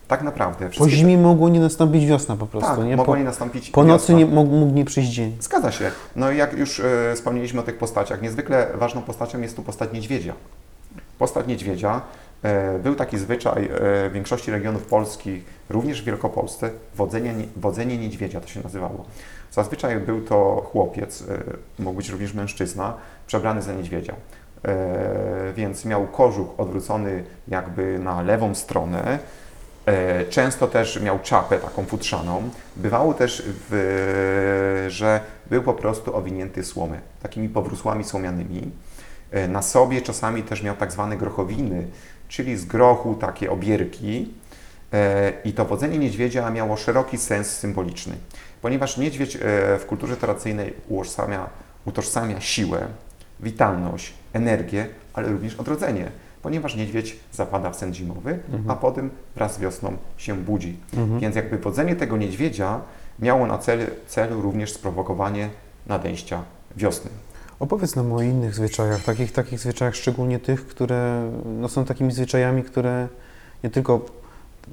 tak 0.09 0.23
naprawdę 0.23 0.71
Po 0.79 0.89
zimie 0.89 1.19
mogło 1.19 1.49
nie 1.49 1.61
nastąpić 1.61 2.07
wiosna 2.07 2.37
po 2.37 2.47
prostu, 2.47 2.77
tak, 2.77 2.85
nie? 2.85 2.97
mogło 2.97 3.15
Po, 3.15 3.19
nie 3.19 3.25
nastąpić 3.25 3.71
po 3.71 3.85
nocy 3.85 4.13
wiosna. 4.13 4.19
nie, 4.19 4.27
mógł, 4.35 4.57
mógł 4.57 4.73
nie 4.75 4.85
przyjść 4.85 5.11
dzień. 5.11 5.37
Zgadza 5.41 5.73
się. 5.73 5.91
No 6.17 6.31
i 6.31 6.37
jak 6.37 6.53
już 6.59 6.81
e, 6.81 6.85
wspomnieliśmy 7.15 7.61
o 7.61 7.63
tych 7.63 7.79
postaciach, 7.79 8.23
niezwykle 8.23 8.67
ważną 8.75 9.03
postacią 9.03 9.41
jest 9.41 9.57
tu 9.57 9.63
postać 9.63 9.93
niedźwiedzia. 9.93 10.35
Postać 11.19 11.47
niedźwiedzia. 11.47 12.01
E, 12.43 12.79
był 12.79 12.95
taki 12.95 13.19
zwyczaj 13.19 13.65
e, 13.65 13.69
w 14.09 14.11
większości 14.13 14.51
regionów 14.51 14.83
polskich, 14.87 15.45
również 15.71 16.03
w 16.03 16.05
Wielkopolsce, 16.05 16.71
wodzenie, 16.97 17.35
nie- 17.35 17.45
wodzenie 17.57 17.99
niedźwiedzia 17.99 18.41
to 18.41 18.49
się 18.49 18.61
nazywało. 18.63 19.05
Zazwyczaj 19.53 20.01
był 20.01 20.21
to 20.21 20.63
chłopiec, 20.73 21.25
e, 21.79 21.83
mógł 21.83 21.97
być 21.97 22.09
również 22.09 22.35
mężczyzna, 22.35 22.95
przebrany 23.27 23.63
za 23.63 23.73
niedźwiedzia. 23.73 24.15
E, 24.65 25.53
więc 25.57 25.85
miał 25.85 26.07
kożuch 26.07 26.47
odwrócony 26.59 27.25
jakby 27.49 27.99
na 27.99 28.23
lewą 28.23 28.55
stronę, 28.55 29.19
Często 30.31 30.67
też 30.67 31.01
miał 31.01 31.19
czapę 31.19 31.59
taką 31.59 31.85
futrzaną. 31.85 32.51
Bywało 32.77 33.15
też, 33.15 33.43
w, 33.71 34.87
że 34.89 35.21
był 35.51 35.63
po 35.63 35.75
prostu 35.75 36.17
owinięty 36.17 36.65
słomę, 36.65 37.01
takimi 37.23 37.49
powrósłami 37.49 38.05
słomianymi. 38.05 38.71
E, 39.31 39.49
Na 39.49 39.63
sobie 39.63 40.03
czasami 40.03 40.43
też 40.43 40.63
miał 40.63 40.77
tak 40.77 40.93
zwane 40.93 41.17
grochowiny, 41.17 41.87
czyli 42.29 42.57
z 42.57 42.65
grochu 42.65 43.15
takie 43.15 43.51
obierki. 43.51 44.35
E, 44.93 45.33
I 45.45 45.53
to 45.53 45.65
wodzenie 45.65 45.99
niedźwiedzia 45.99 46.51
miało 46.51 46.77
szeroki 46.77 47.19
sens 47.19 47.47
symboliczny, 47.51 48.15
ponieważ 48.63 48.97
niedźwiedź 48.97 49.37
e, 49.37 49.39
w 49.79 49.85
kulturze 49.87 50.17
tradycyjnej 50.17 50.75
utożsamia, 50.89 51.47
utożsamia 51.85 52.41
siłę, 52.41 52.87
witalność, 53.41 54.13
energię, 54.33 54.87
ale 55.15 55.29
również 55.29 55.55
odrodzenie, 55.55 56.11
ponieważ 56.43 56.77
niedźwiedź 56.77 57.17
zapada 57.33 57.71
w 57.71 57.77
sen 57.77 57.95
zimowy, 57.95 58.39
a 58.69 58.77
potem 58.77 59.11
wraz 59.35 59.55
z 59.55 59.59
wiosną 59.59 59.97
się 60.17 60.35
budzi. 60.35 60.77
Mhm. 60.97 61.21
Więc 61.21 61.37
jakby 61.37 61.59
wodzenie 61.59 61.97
tego 61.97 62.17
niedźwiedzia 62.17 62.81
miało 63.19 63.47
na 63.47 63.59
celu, 63.59 63.83
celu 64.07 64.43
również 64.43 64.73
sprowokowanie 64.73 65.51
nadejścia 65.87 66.43
wiosny. 66.77 67.11
Opowiedz 67.61 67.97
nam 67.97 68.13
o 68.13 68.23
innych 68.23 68.55
zwyczajach, 68.55 69.05
takich, 69.05 69.33
takich 69.33 69.59
zwyczajach, 69.59 69.97
szczególnie 69.97 70.39
tych, 70.39 70.67
które 70.67 71.31
no, 71.45 71.69
są 71.69 71.85
takimi 71.85 72.13
zwyczajami, 72.13 72.63
które 72.63 73.09
nie 73.65 73.71
tylko 73.71 74.07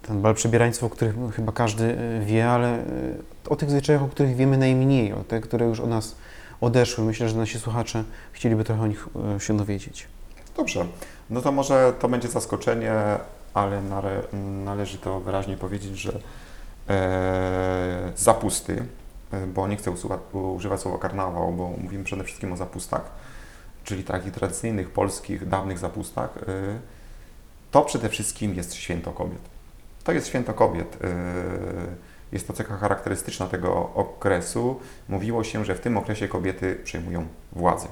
ten 0.01 0.21
bal 0.21 0.35
przebieraństwo, 0.35 0.85
o 0.85 0.89
których 0.89 1.15
chyba 1.35 1.51
każdy 1.51 1.83
y, 1.83 2.25
wie, 2.25 2.49
ale 2.49 2.79
y, 2.79 2.83
o 3.49 3.55
tych 3.55 3.69
zwyczajach, 3.69 4.03
o 4.03 4.07
których 4.07 4.35
wiemy 4.35 4.57
najmniej, 4.57 5.13
o 5.13 5.23
te, 5.23 5.41
które 5.41 5.65
już 5.65 5.79
od 5.79 5.89
nas 5.89 6.15
odeszły. 6.61 7.05
Myślę, 7.05 7.29
że 7.29 7.37
nasi 7.37 7.59
słuchacze 7.59 8.03
chcieliby 8.31 8.63
trochę 8.63 8.81
o 8.81 8.87
nich 8.87 9.07
y, 9.37 9.39
się 9.39 9.57
dowiedzieć. 9.57 10.07
Dobrze, 10.57 10.85
no 11.29 11.41
to 11.41 11.51
może 11.51 11.93
to 11.99 12.09
będzie 12.09 12.27
zaskoczenie, 12.27 12.93
ale 13.53 13.81
nale, 13.81 14.21
należy 14.65 14.97
to 14.97 15.19
wyraźnie 15.19 15.57
powiedzieć, 15.57 15.97
że 15.97 16.19
e, 16.89 18.11
zapusty, 18.15 18.85
e, 19.31 19.47
bo 19.47 19.67
nie 19.67 19.77
chcę 19.77 19.91
usuwa, 19.91 20.19
używać 20.33 20.81
słowa 20.81 20.97
karnawał, 20.97 21.51
bo 21.51 21.69
mówimy 21.69 22.03
przede 22.03 22.23
wszystkim 22.23 22.53
o 22.53 22.57
zapustach, 22.57 23.11
czyli 23.83 24.03
takich 24.03 24.31
tradycyjnych 24.33 24.89
polskich, 24.89 25.47
dawnych 25.49 25.79
zapustach, 25.79 26.37
e, 26.37 26.79
to 27.71 27.81
przede 27.81 28.09
wszystkim 28.09 28.55
jest 28.55 28.73
święto 28.73 29.11
kobiet. 29.11 29.41
To 30.03 30.11
jest 30.11 30.27
święto 30.27 30.53
kobiet. 30.53 30.97
e, 31.03 31.07
Jest 32.31 32.47
to 32.47 32.53
cecha 32.53 32.77
charakterystyczna 32.77 33.47
tego 33.47 33.89
okresu. 33.95 34.79
Mówiło 35.09 35.43
się, 35.43 35.65
że 35.65 35.75
w 35.75 35.79
tym 35.79 35.97
okresie 35.97 36.27
kobiety 36.27 36.75
przejmują 36.83 37.27
władzę. 37.51 37.87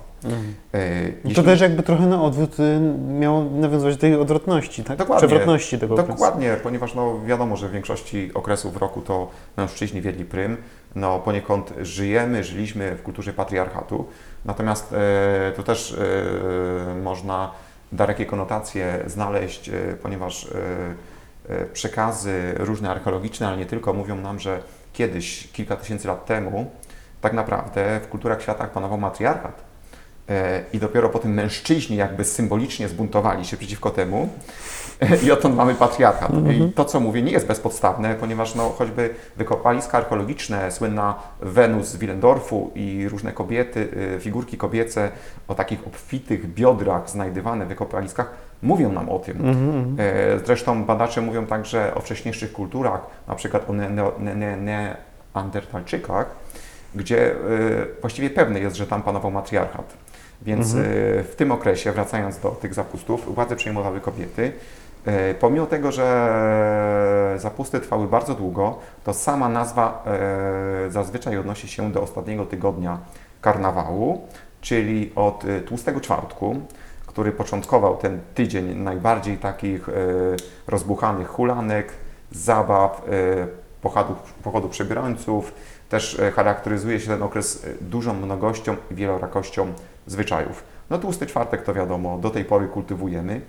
E, 0.73 1.07
I 1.09 1.11
To 1.11 1.27
jeśli- 1.29 1.43
też 1.43 1.61
jakby 1.61 1.83
trochę 1.83 2.05
na 2.05 2.21
odwrót 2.23 2.59
y, 2.59 2.79
miało 3.07 3.43
nawiązywać 3.43 3.95
do 3.95 4.01
tej 4.01 4.15
odwrotności, 4.15 4.83
tak? 4.83 4.97
Dokładnie. 4.97 5.27
Przewrotności 5.27 5.79
tego 5.79 5.93
okresu. 5.93 6.11
Dokładnie, 6.11 6.57
ponieważ 6.63 6.95
no, 6.95 7.19
wiadomo, 7.25 7.55
że 7.57 7.69
w 7.69 7.71
większości 7.71 8.31
okresów 8.33 8.77
roku 8.77 9.01
to 9.01 9.31
mężczyźni 9.57 10.01
wiedli 10.01 10.25
prym. 10.25 10.57
No, 10.95 11.19
poniekąd 11.19 11.73
żyjemy, 11.81 12.43
żyliśmy 12.43 12.95
w 12.95 13.03
kulturze 13.03 13.33
patriarchatu. 13.33 14.05
Natomiast 14.45 14.93
e, 14.93 15.51
tu 15.55 15.63
też 15.63 15.97
e, 16.91 16.95
można 17.03 17.51
dalekie 17.91 18.25
konotacje 18.25 18.99
znaleźć, 19.07 19.69
e, 19.69 19.73
ponieważ 20.03 20.45
e, 20.45 21.53
e, 21.55 21.65
przekazy 21.65 22.53
różne 22.57 22.89
archeologiczne, 22.89 23.47
ale 23.47 23.57
nie 23.57 23.65
tylko, 23.65 23.93
mówią 23.93 24.15
nam, 24.15 24.39
że 24.39 24.59
kiedyś, 24.93 25.47
kilka 25.51 25.75
tysięcy 25.75 26.07
lat 26.07 26.25
temu, 26.25 26.71
tak 27.21 27.33
naprawdę 27.33 27.99
w 28.03 28.07
kulturach 28.07 28.41
świata 28.41 28.67
panował 28.67 28.97
matriarchat. 28.97 29.72
E, 30.29 30.63
I 30.73 30.79
dopiero 30.79 31.09
potem 31.09 31.33
mężczyźni 31.33 31.95
jakby 31.97 32.25
symbolicznie 32.25 32.87
zbuntowali 32.87 33.45
się 33.45 33.57
przeciwko 33.57 33.89
temu 33.89 34.29
i 35.23 35.31
odtąd 35.31 35.55
mamy 35.55 35.75
patriarchat. 35.75 36.31
I 36.51 36.71
to, 36.73 36.85
co 36.85 36.99
mówię, 36.99 37.21
nie 37.21 37.31
jest 37.31 37.47
bezpodstawne, 37.47 38.15
ponieważ 38.15 38.55
no, 38.55 38.69
choćby 38.69 39.09
wykopaliska 39.37 39.97
archeologiczne, 39.97 40.71
słynna 40.71 41.15
Wenus 41.41 41.87
z 41.87 41.97
Willendorfu 41.97 42.71
i 42.75 43.07
różne 43.09 43.31
kobiety, 43.31 43.89
y, 44.17 44.19
figurki 44.19 44.57
kobiece 44.57 45.11
o 45.47 45.55
takich 45.55 45.87
obfitych 45.87 46.53
biodrach 46.53 47.09
znajdywane 47.09 47.65
w 47.65 47.67
wykopaliskach, 47.67 48.31
mówią 48.61 48.91
nam 48.91 49.09
o 49.09 49.19
tym. 49.19 49.37
Mhm, 49.37 49.95
E, 49.99 50.39
Zresztą 50.45 50.83
badacze 50.85 51.21
mówią 51.21 51.45
także 51.45 51.95
o 51.95 51.99
wcześniejszych 52.01 52.51
kulturach, 52.53 53.01
na 53.27 53.35
przykład 53.35 53.69
o 53.69 53.73
ne- 53.73 53.89
ne- 54.19 54.35
ne- 54.35 54.57
neandertalczykach, 55.35 56.25
gdzie 56.95 57.31
e, 57.31 57.35
właściwie 58.01 58.29
pewne 58.29 58.59
jest, 58.59 58.75
że 58.75 58.87
tam 58.87 59.03
panował 59.03 59.31
matriarchat. 59.31 59.93
Więc 60.45 60.73
Mhm. 60.73 60.85
e, 61.19 61.23
w 61.23 61.35
tym 61.35 61.51
okresie, 61.51 61.91
wracając 61.91 62.39
do 62.39 62.49
tych 62.49 62.73
zapustów, 62.73 63.35
władzę 63.35 63.55
przejmowały 63.55 63.99
kobiety. 64.01 64.51
E, 65.05 65.33
Pomimo 65.33 65.65
tego, 65.65 65.91
że 65.91 67.35
zapusty 67.37 67.79
trwały 67.79 68.07
bardzo 68.07 68.33
długo, 68.35 68.77
to 69.03 69.13
sama 69.13 69.49
nazwa 69.49 70.03
e, 70.87 70.91
zazwyczaj 70.91 71.37
odnosi 71.37 71.67
się 71.67 71.91
do 71.91 72.01
ostatniego 72.01 72.45
tygodnia 72.45 72.97
karnawału, 73.41 74.27
czyli 74.61 75.11
od 75.15 75.43
tłustego 75.65 75.99
czwartku, 76.01 76.55
który 77.05 77.31
początkował 77.31 77.97
ten 77.97 78.19
tydzień 78.35 78.75
najbardziej 78.75 79.37
takich 79.37 79.89
rozbuchanych 80.67 81.27
hulanek, 81.27 81.93
zabaw, 82.31 83.01
pochodów, 83.81 84.17
pochodów 84.43 84.71
przebierańców. 84.71 85.53
Też 85.89 86.21
charakteryzuje 86.35 86.99
się 86.99 87.07
ten 87.07 87.23
okres 87.23 87.65
dużą 87.81 88.13
mnogością 88.13 88.75
i 88.91 88.95
wielorakością 88.95 89.73
zwyczajów. 90.07 90.63
No 90.89 90.97
tłusty 90.97 91.25
czwartek 91.25 91.63
to 91.63 91.73
wiadomo, 91.73 92.17
do 92.17 92.29
tej 92.29 92.45
pory 92.45 92.67
kultywujemy. 92.67 93.41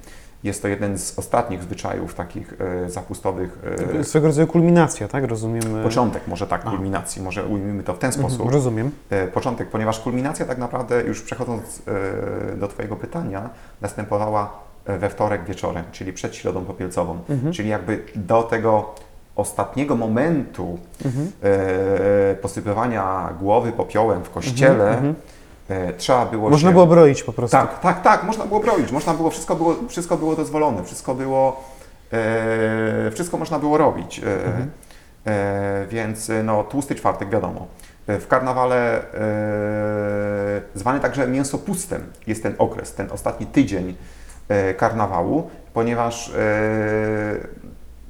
Jest 0.44 0.62
to 0.62 0.68
jeden 0.68 0.98
z 0.98 1.18
ostatnich 1.18 1.62
zwyczajów 1.62 2.14
takich 2.14 2.54
e, 2.84 2.90
zapustowych. 2.90 3.58
E, 4.00 4.04
Swego 4.04 4.26
rodzaju 4.26 4.46
kulminacja, 4.46 5.08
tak? 5.08 5.24
Rozumiem. 5.24 5.78
e, 5.80 5.82
początek, 5.82 6.22
może 6.28 6.46
tak, 6.46 6.62
A. 6.64 6.70
kulminacji, 6.70 7.22
może 7.22 7.44
ujmijmy 7.44 7.82
to 7.82 7.94
w 7.94 7.98
ten 7.98 8.10
mhm, 8.10 8.30
sposób. 8.30 8.52
Rozumiem. 8.52 8.90
E, 9.10 9.26
początek, 9.26 9.68
ponieważ 9.68 10.00
kulminacja 10.00 10.46
tak 10.46 10.58
naprawdę, 10.58 11.02
już 11.02 11.22
przechodząc 11.22 11.82
e, 12.52 12.56
do 12.56 12.68
Twojego 12.68 12.96
pytania, 12.96 13.50
następowała 13.80 14.50
e, 14.86 14.98
we 14.98 15.10
wtorek 15.10 15.44
wieczorem, 15.44 15.84
czyli 15.92 16.12
przed 16.12 16.36
środą 16.36 16.64
popielcową, 16.64 17.18
Mhm. 17.30 17.52
czyli 17.52 17.68
jakby 17.68 18.02
do 18.16 18.42
tego 18.42 18.94
ostatniego 19.36 19.96
momentu 19.96 20.78
Mhm. 21.04 21.32
e, 21.42 22.34
posypywania 22.34 23.28
głowy 23.40 23.72
popiołem 23.72 24.24
w 24.24 24.30
kościele 24.30 24.88
Mhm, 24.90 25.10
e, 25.10 25.14
trzeba 25.98 26.26
było 26.26 26.50
Można 26.50 26.68
się... 26.68 26.72
było 26.72 26.86
broić 26.86 27.22
po 27.22 27.32
prostu. 27.32 27.56
Tak, 27.56 27.80
tak, 27.80 28.02
tak, 28.02 28.24
można 28.24 28.44
było 28.46 28.60
broić, 28.60 28.92
można 28.92 29.14
było, 29.14 29.30
wszystko 29.30 29.56
było, 29.56 29.74
wszystko 29.88 30.16
było 30.16 30.36
dozwolone, 30.36 30.84
wszystko 30.84 31.14
było, 31.14 31.64
e, 32.12 33.10
wszystko 33.10 33.36
można 33.38 33.58
było 33.58 33.78
robić, 33.78 34.18
e, 34.18 34.46
Mhm. 34.46 34.70
e, 35.26 35.86
więc 35.88 36.30
e, 36.30 36.42
no, 36.42 36.64
tłusty 36.64 36.94
czwartek 36.94 37.30
wiadomo. 37.30 37.66
E, 38.06 38.18
W 38.18 38.28
karnawale 38.28 38.98
e, 38.98 39.04
zwany 40.74 41.00
także 41.00 41.26
mięsopustem 41.28 42.02
jest 42.26 42.42
ten 42.42 42.54
okres, 42.58 42.94
ten 42.94 43.10
ostatni 43.12 43.46
tydzień 43.46 43.94
e, 44.48 44.74
karnawału, 44.74 45.50
ponieważ 45.74 46.28
e, 46.28 46.34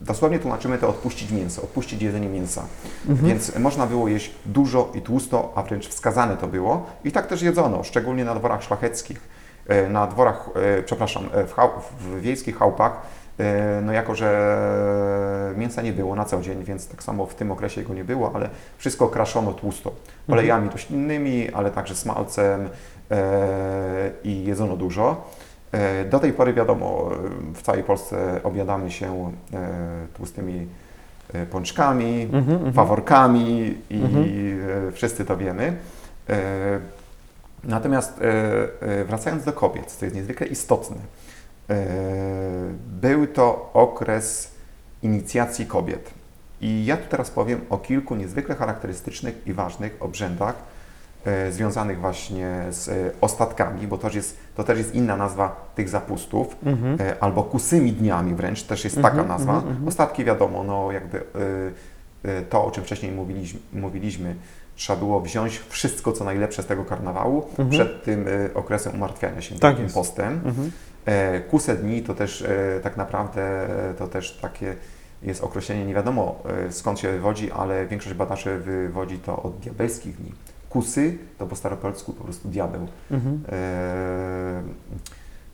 dosłownie 0.06 0.38
tłumaczymy 0.38 0.78
to 0.78 0.88
odpuścić 0.88 1.30
mięso, 1.30 1.62
odpuścić 1.62 2.02
jedzenie 2.02 2.28
mięsa. 2.28 2.62
Mhm. 3.08 3.28
Więc 3.28 3.58
można 3.58 3.86
było 3.86 4.08
jeść 4.08 4.30
dużo 4.46 4.92
i 4.94 5.00
tłusto, 5.00 5.52
a 5.54 5.62
wręcz 5.62 5.88
wskazane 5.88 6.36
to 6.36 6.46
było. 6.46 6.86
I 7.04 7.12
tak 7.12 7.26
też 7.26 7.42
jedzono, 7.42 7.84
szczególnie 7.84 8.24
na 8.24 8.34
dworach 8.34 8.62
szlacheckich, 8.62 9.20
e, 9.68 9.88
na 9.88 10.06
dworach, 10.06 10.50
e, 10.78 10.82
przepraszam, 10.82 11.28
e, 11.32 11.44
w, 11.46 11.54
w 12.00 12.20
wiejskich 12.20 12.58
chałupach, 12.58 12.92
no 13.82 13.92
jako, 13.92 14.14
że 14.14 15.54
mięsa 15.56 15.82
nie 15.82 15.92
było 15.92 16.16
na 16.16 16.24
co 16.24 16.40
dzień, 16.40 16.64
więc 16.64 16.88
tak 16.88 17.02
samo 17.02 17.26
w 17.26 17.34
tym 17.34 17.50
okresie 17.50 17.82
go 17.82 17.94
nie 17.94 18.04
było, 18.04 18.32
ale 18.34 18.50
wszystko 18.78 19.08
kraszono 19.08 19.52
tłusto. 19.52 19.92
Olejami 20.28 20.70
roślinnymi, 20.70 21.50
ale 21.50 21.70
także 21.70 21.94
smalcem 21.94 22.68
i 24.24 24.44
jedzono 24.44 24.76
dużo. 24.76 25.24
E, 25.74 26.04
Do 26.04 26.18
tej 26.20 26.32
pory 26.32 26.52
wiadomo, 26.52 27.10
w 27.54 27.62
całej 27.62 27.82
Polsce 27.84 28.40
obiadamy 28.42 28.90
się 28.90 29.32
e, 29.54 30.06
tłustymi 30.16 30.66
e, 31.34 31.46
pączkami, 31.46 32.22
Mhm, 32.32 32.50
mhm. 32.56 32.72
faworkami 32.72 33.74
i 33.90 34.02
Mhm. 34.02 34.24
e, 34.88 34.92
wszyscy 34.92 35.24
to 35.24 35.36
wiemy. 35.36 35.76
Natomiast 37.64 38.20
wracając 39.06 39.44
do 39.44 39.52
kobiet, 39.52 39.92
co 39.92 40.04
jest 40.06 40.16
niezwykle 40.16 40.46
istotne, 40.46 40.96
był 43.00 43.26
to 43.26 43.70
okres 43.74 44.50
inicjacji 45.02 45.66
kobiet. 45.66 46.10
I 46.60 46.84
ja 46.84 46.96
tu 46.96 47.02
teraz 47.08 47.30
powiem 47.30 47.60
o 47.70 47.78
kilku 47.78 48.14
niezwykle 48.16 48.54
charakterystycznych 48.54 49.46
i 49.46 49.52
ważnych 49.52 49.96
obrzędach 50.00 50.54
związanych 51.50 52.00
właśnie 52.00 52.50
z 52.70 52.88
e, 52.88 52.92
ostatkami, 53.20 53.86
bo 53.86 53.96
to 53.98 54.02
też 54.02 54.14
jest, 54.14 54.36
to 54.56 54.64
też 54.64 54.78
jest 54.78 54.94
inna 54.94 55.16
nazwa 55.16 55.70
tych 55.74 55.88
zapustów, 55.88 56.56
Mhm. 56.66 56.96
e, 57.00 57.16
albo 57.22 57.42
kusymi 57.42 57.92
dniami 57.92 58.34
wręcz, 58.34 58.62
też 58.62 58.84
jest 58.84 58.96
Mhm, 58.96 59.16
taka 59.16 59.28
nazwa. 59.28 59.52
mhm, 59.54 59.70
mhm. 59.72 59.88
Ostatki 59.88 60.24
wiadomo, 60.24 60.64
no 60.64 60.92
jakby 60.92 61.20
to, 62.50 62.64
o 62.64 62.70
czym 62.70 62.84
wcześniej 62.84 63.12
mówiliśmy, 63.12 63.60
mówiliśmy, 63.72 64.34
trzeba 64.76 64.98
było 64.98 65.20
wziąć 65.20 65.58
wszystko, 65.68 66.12
co 66.12 66.24
najlepsze 66.24 66.62
z 66.62 66.66
tego 66.66 66.84
karnawału 66.84 67.44
Mhm. 67.50 67.70
przed 67.70 68.04
tym 68.04 68.28
y, 68.28 68.50
okresem 68.54 68.94
umartwiania 68.94 69.40
się, 69.40 69.54
Tak 69.54 69.60
takim 69.60 69.82
jest. 69.82 69.94
postem. 69.94 70.40
Mhm. 70.44 70.70
E, 71.06 71.40
Kuse 71.40 71.76
dni 71.76 72.02
to 72.02 72.14
też 72.14 72.42
e, 72.42 72.80
tak 72.82 72.96
naprawdę 72.96 73.42
e, 73.90 73.94
to 73.94 74.08
też 74.08 74.38
takie 74.42 74.74
jest 75.22 75.44
określenie, 75.44 75.84
nie 75.86 75.94
wiadomo 75.94 76.42
e, 76.68 76.72
skąd 76.72 76.98
się 77.00 77.12
wywodzi, 77.12 77.52
ale 77.52 77.86
większość 77.86 78.14
badaczy 78.16 78.58
wywodzi 78.58 79.18
to 79.18 79.42
od 79.42 79.58
diabelskich 79.58 80.16
dni. 80.16 80.32
Kusy 80.78 81.18
to 81.38 81.46
po 81.46 81.56
staropolsku 81.56 82.12
po 82.12 82.24
prostu 82.24 82.48
diabeł. 82.48 82.86
Mhm. 83.10 83.40
E, 83.48 84.62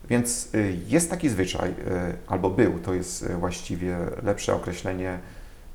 Więc 0.09 0.49
y, 0.55 0.77
jest 0.87 1.09
taki 1.09 1.29
zwyczaj, 1.29 1.69
y, 1.69 1.73
albo 2.27 2.49
był, 2.49 2.79
to 2.79 2.93
jest 2.93 3.23
y, 3.23 3.37
właściwie 3.37 3.97
lepsze 4.23 4.55
określenie, 4.55 5.19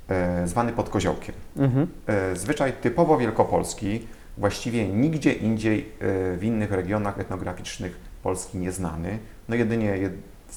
e, 0.08 0.46
zwany 0.48 0.72
podkoziołkiem. 0.72 1.34
Mhm. 1.56 1.86
E, 2.06 2.36
Zwyczaj 2.36 2.72
typowo 2.72 3.18
wielkopolski, 3.18 4.06
właściwie 4.38 4.88
nigdzie 4.88 5.32
indziej 5.32 5.80
e, 5.80 6.36
w 6.36 6.44
innych 6.44 6.72
regionach 6.72 7.20
etnograficznych 7.20 7.96
Polski 8.22 8.58
nieznany. 8.58 9.18
No 9.48 9.54
jedynie 9.54 9.92
jed- 9.92 10.10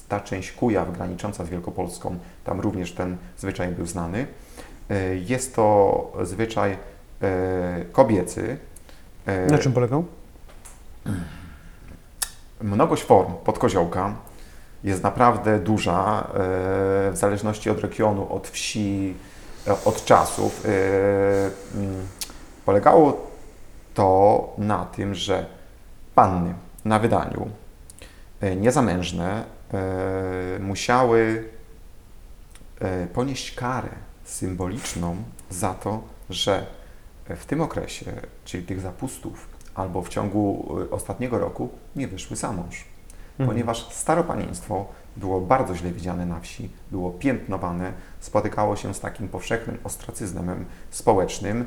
ta 0.08 0.20
część 0.20 0.52
Kujaw 0.52 0.92
granicząca 0.92 1.44
z 1.44 1.48
Wielkopolską, 1.48 2.18
tam 2.44 2.60
również 2.60 2.92
ten 2.92 3.16
zwyczaj 3.38 3.68
był 3.68 3.86
znany. 3.86 4.26
E, 4.90 5.16
Jest 5.16 5.54
to 5.54 6.12
zwyczaj 6.24 6.76
e, 7.22 7.84
kobiecy. 7.92 8.56
E, 9.26 9.46
Na 9.46 9.58
czym 9.58 9.72
polegał? 9.72 10.04
Mnogość 12.60 13.02
form 13.02 13.34
podkoziołka 13.44 14.14
jest 14.84 15.02
naprawdę 15.02 15.58
duża, 15.58 16.20
e, 16.20 16.32
w 17.10 17.12
zależności 17.14 17.70
od 17.70 17.80
regionu, 17.80 18.32
od 18.34 18.48
wsi, 18.48 19.14
e, 19.66 19.84
od 19.84 20.04
czasów. 20.04 20.66
Mm, 21.74 22.06
Polegało 22.64 23.30
to 23.94 24.52
na 24.58 24.84
tym, 24.84 25.14
że 25.14 25.46
panny 26.14 26.54
na 26.84 26.98
wydaniu 26.98 27.48
niezamężne 28.56 29.44
musiały 30.60 31.44
ponieść 33.12 33.54
karę 33.54 33.88
symboliczną 34.24 35.16
za 35.50 35.74
to, 35.74 36.02
że 36.30 36.66
w 37.36 37.46
tym 37.46 37.60
okresie, 37.60 38.12
czyli 38.44 38.66
tych 38.66 38.80
zapustów, 38.80 39.48
albo 39.74 40.02
w 40.02 40.08
ciągu 40.08 40.76
e, 40.82 40.90
ostatniego 40.90 41.38
roku 41.38 41.68
nie 41.96 42.08
wyszły 42.08 42.36
za 42.36 42.52
mąż. 42.52 42.84
Mhm. 43.30 43.48
Ponieważ 43.48 43.88
staropanieństwo 43.90 44.86
było 45.16 45.40
bardzo 45.40 45.74
źle 45.74 45.90
widziane 45.90 46.26
na 46.26 46.40
wsi, 46.40 46.70
było 46.90 47.10
piętnowane, 47.10 47.92
spotykało 48.20 48.76
się 48.76 48.94
z 48.94 49.00
takim 49.00 49.28
powszechnym 49.28 49.78
ostracyzmem 49.84 50.64
społecznym. 50.90 51.64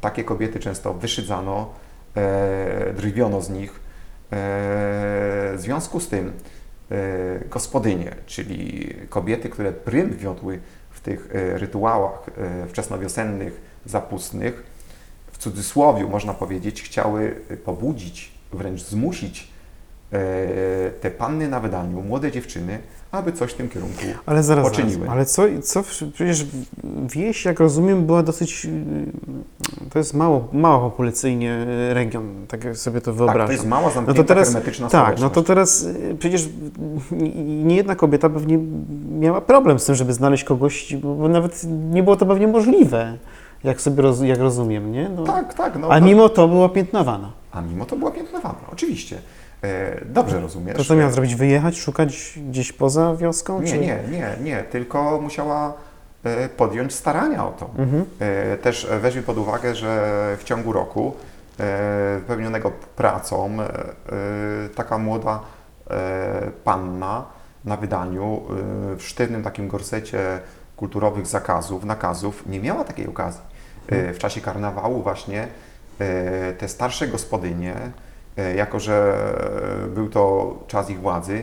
Takie 0.00 0.24
kobiety 0.24 0.58
często 0.60 0.94
wyszydzano, 0.94 1.70
e, 2.16 2.92
drwiono 2.92 3.40
z 3.40 3.50
nich. 3.50 3.70
E, 3.70 3.78
w 4.30 5.58
związku 5.58 6.00
z 6.00 6.08
tym 6.08 6.32
e, 6.90 7.48
gospodynie, 7.48 8.14
czyli 8.26 8.94
kobiety, 9.08 9.48
które 9.48 9.72
prym 9.72 10.16
wiodły 10.16 10.60
w 10.90 11.00
tych 11.00 11.28
e, 11.34 11.58
rytuałach 11.58 12.30
e, 12.38 12.66
wczesnowiosennych, 12.66 13.60
zapustnych, 13.86 14.77
w 15.38 15.42
cudzysłowie 15.42 16.04
można 16.06 16.34
powiedzieć, 16.34 16.82
chciały 16.82 17.34
pobudzić, 17.64 18.30
wręcz 18.52 18.82
zmusić 18.82 19.48
e, 20.12 20.18
te 21.00 21.10
panny 21.10 21.48
na 21.48 21.60
wydaniu, 21.60 22.02
młode 22.02 22.32
dziewczyny, 22.32 22.78
aby 23.10 23.32
coś 23.32 23.52
w 23.52 23.54
tym 23.54 23.68
kierunku 23.68 24.02
Ale 24.26 24.42
zaraz, 24.42 24.64
zaraz. 24.64 24.78
poczyniły. 24.78 25.10
Ale 25.10 25.24
co, 25.26 25.42
co, 25.62 25.82
przecież 26.12 26.46
wieś, 27.08 27.44
jak 27.44 27.60
rozumiem, 27.60 28.06
była 28.06 28.22
dosyć, 28.22 28.64
y, 28.66 29.90
to 29.90 29.98
jest 29.98 30.14
mało, 30.14 30.48
mało 30.52 30.90
populacyjnie 30.90 31.66
y, 31.90 31.94
region, 31.94 32.46
tak 32.48 32.76
sobie 32.76 33.00
to 33.00 33.10
Tak, 33.10 33.14
wyobrażam. 33.18 33.46
to 33.46 33.52
jest 33.52 33.66
mała, 33.66 33.86
No 33.88 33.90
zamknięta, 33.94 34.22
to 34.22 34.28
teraz, 34.28 34.48
hermetyczna 34.48 34.88
tak, 34.88 35.20
no 35.20 35.30
to 35.30 35.42
teraz 35.42 35.82
y, 35.82 36.16
przecież 36.18 36.48
nie 37.46 37.76
jedna 37.76 37.94
kobieta 37.94 38.30
pewnie 38.30 38.58
miała 39.18 39.40
problem 39.40 39.78
z 39.78 39.84
tym, 39.84 39.94
żeby 39.94 40.12
znaleźć 40.12 40.44
kogoś, 40.44 40.96
bo 40.96 41.28
nawet 41.28 41.62
nie 41.90 42.02
było 42.02 42.16
to 42.16 42.26
pewnie 42.26 42.48
możliwe, 42.48 43.18
jak 43.64 43.80
sobie 43.80 44.02
roz, 44.02 44.20
jak 44.20 44.38
rozumiem, 44.38 44.92
nie? 44.92 45.08
No, 45.08 45.24
Tak, 45.24 45.54
tak. 45.54 45.76
No, 45.78 45.88
a 45.90 46.00
mimo 46.00 46.28
to 46.28 46.48
była 46.48 46.68
piętnowana. 46.68 47.32
a 47.52 47.60
mimo 47.60 47.84
to 47.86 47.96
była 47.96 48.10
piętnowana, 48.10 48.58
oczywiście. 48.72 49.18
E, 49.62 50.04
dobrze 50.04 50.40
rozumiesz. 50.40 50.76
To 50.76 50.84
co 50.84 50.94
miała 50.96 51.10
zrobić? 51.10 51.34
Wyjechać, 51.34 51.78
szukać 51.78 52.38
gdzieś 52.48 52.72
poza 52.72 53.16
wioską? 53.16 53.60
Nie, 53.60 53.68
czy... 53.68 53.78
nie, 53.78 53.98
nie, 54.10 54.36
nie, 54.42 54.62
tylko 54.62 55.20
musiała 55.22 55.72
e, 56.24 56.48
podjąć 56.48 56.94
starania 56.94 57.46
o 57.46 57.50
to. 57.50 57.70
Mhm. 57.78 58.04
E, 58.18 58.56
Też 58.56 58.84
e, 58.90 58.98
weźmy 58.98 59.22
pod 59.22 59.38
uwagę, 59.38 59.74
że 59.74 60.36
w 60.40 60.44
ciągu 60.44 60.72
roku 60.72 61.12
e, 61.60 62.18
wypełnionego 62.18 62.72
pracą 62.96 63.50
e, 63.60 63.64
e, 63.64 64.68
taka 64.74 64.98
młoda 64.98 65.40
panna 66.64 67.24
na 67.64 67.76
wydaniu 67.76 68.42
w 68.96 69.02
sztywnym 69.02 69.42
takim 69.42 69.68
gorsecie 69.68 70.40
kulturowych 70.82 71.26
zakazów, 71.26 71.84
nakazów 71.84 72.46
nie 72.46 72.60
miała 72.60 72.84
takiej 72.84 73.06
okazji. 73.06 73.40
E, 73.88 74.12
W 74.14 74.18
czasie 74.18 74.40
karnawału 74.40 75.02
właśnie 75.02 75.48
e, 75.98 76.52
te 76.52 76.68
starsze 76.68 77.08
gospodynie, 77.08 77.74
e, 78.36 78.54
jako 78.54 78.80
że 78.80 79.18
był 79.94 80.08
to 80.08 80.54
czas 80.66 80.90
ich 80.90 81.00
władzy, 81.00 81.42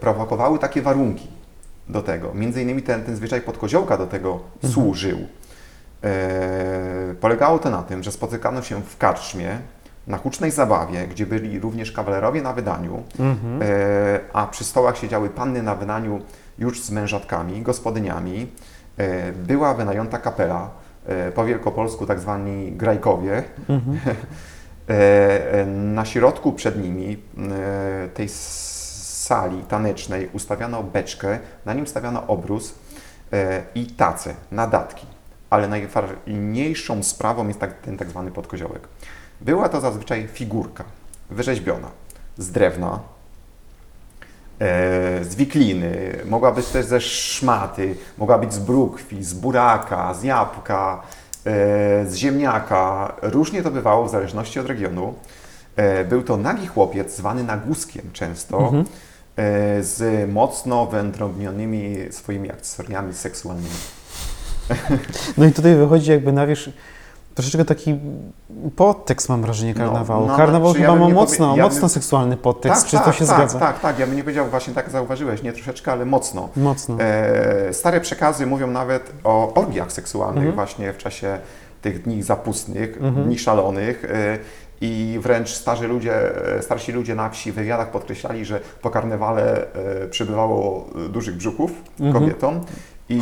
prowokowały 0.00 0.58
takie 0.58 0.82
warunki 0.82 1.28
do 1.88 2.02
tego. 2.02 2.34
Między 2.34 2.62
innymi 2.62 2.82
ten, 2.82 3.02
ten 3.04 3.16
zwyczaj 3.16 3.40
podkoziołka 3.40 3.96
do 3.96 4.06
tego 4.06 4.32
Mhm. 4.54 4.72
służył. 4.72 5.18
Polegało 7.20 7.58
to 7.58 7.70
na 7.70 7.82
tym, 7.82 8.02
że 8.02 8.12
spotykano 8.12 8.62
się 8.62 8.82
w 8.82 8.98
karczmie 8.98 9.58
na 10.06 10.18
hucznej 10.18 10.50
zabawie, 10.50 11.06
gdzie 11.06 11.26
byli 11.26 11.60
również 11.60 11.92
kawalerowie 11.92 12.42
na 12.42 12.52
wydaniu, 12.52 13.02
Mhm. 13.18 13.60
a 14.32 14.46
przy 14.46 14.64
stołach 14.64 14.96
siedziały 14.98 15.30
panny 15.30 15.62
na 15.62 15.74
wydaniu 15.74 16.20
już 16.58 16.82
z 16.82 16.90
mężatkami, 16.90 17.62
gospodyniami, 17.62 18.46
e, 18.96 19.32
była 19.32 19.74
wynajęta 19.74 20.18
kapela, 20.18 20.70
e, 21.06 21.32
po 21.32 21.44
wielkopolsku 21.44 22.06
tak 22.06 22.20
zwani 22.20 22.72
grajkowie. 22.72 23.42
Mhm. 23.68 23.98
E, 24.88 25.66
Na 25.66 26.04
środku 26.04 26.52
przed 26.52 26.82
nimi 26.82 27.22
tej 28.14 28.28
sali 28.28 29.62
tanecznej 29.62 30.28
ustawiano 30.32 30.82
beczkę, 30.82 31.38
na 31.66 31.74
nim 31.74 31.86
stawiano 31.86 32.26
obrus 32.26 32.74
i 33.74 33.86
tace, 33.86 34.34
nadatki. 34.50 35.06
Ale 35.50 35.68
najfajniejszą 35.68 37.02
sprawą 37.02 37.48
jest 37.48 37.60
tak, 37.60 37.80
ten 37.80 37.96
tak 37.96 38.10
zwany 38.10 38.30
podkoziołek. 38.30 38.88
Była 39.40 39.68
to 39.68 39.80
zazwyczaj 39.80 40.28
figurka 40.32 40.84
wyrzeźbiona 41.30 41.88
z 42.38 42.50
drewna, 42.50 43.00
z 45.22 45.34
wikliny, 45.34 46.18
mogła 46.24 46.52
być 46.52 46.66
też 46.66 46.86
ze 46.86 47.00
szmaty, 47.00 47.94
mogła 48.18 48.38
być 48.38 48.54
z 48.54 48.58
brukwi, 48.58 49.24
z 49.24 49.34
buraka, 49.34 50.14
z 50.14 50.22
jabłka, 50.22 51.02
e, 51.46 51.50
z 52.06 52.14
ziemniaka. 52.14 53.12
Różnie 53.22 53.62
to 53.62 53.70
bywało 53.70 54.04
w 54.06 54.10
zależności 54.10 54.60
od 54.60 54.66
regionu. 54.66 55.14
E, 55.76 56.04
Był 56.04 56.22
to 56.22 56.36
nagi 56.36 56.66
chłopiec, 56.66 57.16
zwany 57.16 57.44
nagłuskiem 57.44 58.02
często, 58.12 58.58
Mhm. 58.58 58.84
e, 59.36 59.82
z 59.82 60.30
mocno 60.32 60.86
wędrownionymi 60.86 61.96
swoimi 62.10 62.50
akcesoriami 62.50 63.14
seksualnymi. 63.14 63.68
No 65.38 65.44
i 65.46 65.52
tutaj 65.52 65.74
wychodzi 65.74 66.10
jakby 66.10 66.32
na 66.32 66.46
wierzch 66.46 66.68
troszeczkę 67.34 67.64
taki 67.64 67.98
podtekst, 68.76 69.28
mam 69.28 69.42
wrażenie, 69.42 69.74
karnawału. 69.74 70.26
no, 70.26 70.36
Karnawał 70.36 70.74
czy 70.74 70.80
ja 70.80 70.86
chyba 70.92 70.98
bym 71.06 71.14
ma 71.14 71.20
mocno, 71.20 71.56
ja 71.56 71.62
mocno 71.64 71.80
bym- 71.80 71.88
seksualny 71.88 72.36
podtekst. 72.36 72.86
Czy 72.86 72.96
to 72.98 73.04
tak, 73.04 73.14
się 73.14 73.26
tak, 73.26 73.36
zgadza? 73.36 73.58
Tak, 73.58 73.80
tak, 73.80 73.98
ja 73.98 74.06
bym 74.06 74.16
nie 74.16 74.22
powiedział, 74.22 74.46
właśnie 74.50 74.74
tak 74.74 74.90
zauważyłeś, 74.90 75.42
nie 75.42 75.52
troszeczkę, 75.52 75.92
ale 75.92 76.04
mocno. 76.04 76.48
Mocno. 76.56 76.96
E, 77.00 77.72
stare 77.74 78.00
przekazy 78.00 78.46
mówią 78.46 78.66
nawet 78.66 79.12
o 79.24 79.54
orgiach 79.54 79.92
seksualnych 79.92 80.36
Mhm. 80.38 80.54
właśnie 80.54 80.92
w 80.92 80.98
czasie 80.98 81.38
tych 81.82 82.02
dni 82.02 82.22
zapustnych, 82.22 82.96
Mhm. 83.02 83.26
dni 83.26 83.38
szalonych. 83.38 84.04
E, 84.04 84.38
I 84.84 85.18
wręcz 85.22 85.48
starzy 85.50 85.88
ludzie, 85.88 86.14
e, 86.58 86.62
starsi 86.62 86.92
ludzie 86.92 87.14
na 87.14 87.30
wsi 87.30 87.52
w 87.52 87.54
wywiadach 87.54 87.90
podkreślali, 87.90 88.44
że 88.44 88.60
po 88.82 88.90
karnewale 88.90 89.66
e, 90.04 90.08
przybywało 90.08 90.86
dużych 91.08 91.36
brzuchów 91.36 91.70
Mhm. 92.00 92.12
kobietom 92.12 92.60
i 93.08 93.20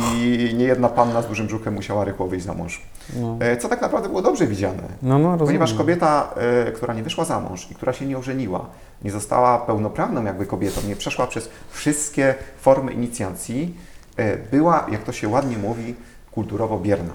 niejedna 0.57 0.89
panna 0.89 1.21
z 1.21 1.27
dużym 1.27 1.47
brzuchem 1.47 1.73
musiała 1.73 2.05
rychło 2.05 2.27
wyjść 2.27 2.45
za 2.45 2.53
mąż. 2.53 2.81
No, 3.15 3.37
E, 3.39 3.57
co 3.57 3.69
tak 3.69 3.81
naprawdę 3.81 4.09
było 4.09 4.21
dobrze 4.21 4.47
widziane. 4.47 4.83
no, 5.01 5.19
no. 5.19 5.37
Ponieważ 5.37 5.73
kobieta, 5.73 6.33
e, 6.67 6.71
która 6.71 6.93
nie 6.93 7.03
wyszła 7.03 7.25
za 7.25 7.39
mąż 7.39 7.71
i 7.71 7.75
która 7.75 7.93
się 7.93 8.05
nie 8.05 8.17
ożeniła, 8.17 8.65
nie 9.03 9.11
została 9.11 9.57
pełnoprawną 9.59 10.23
jakby 10.23 10.45
kobietą, 10.45 10.81
nie 10.87 10.95
przeszła 10.95 11.27
przez 11.27 11.49
wszystkie 11.71 12.35
formy 12.61 12.91
inicjacji, 12.91 13.75
e, 14.17 14.37
była, 14.37 14.87
jak 14.91 15.03
to 15.03 15.11
się 15.11 15.27
ładnie 15.27 15.57
mówi, 15.57 15.95
kulturowo 16.31 16.79
bierna. 16.79 17.13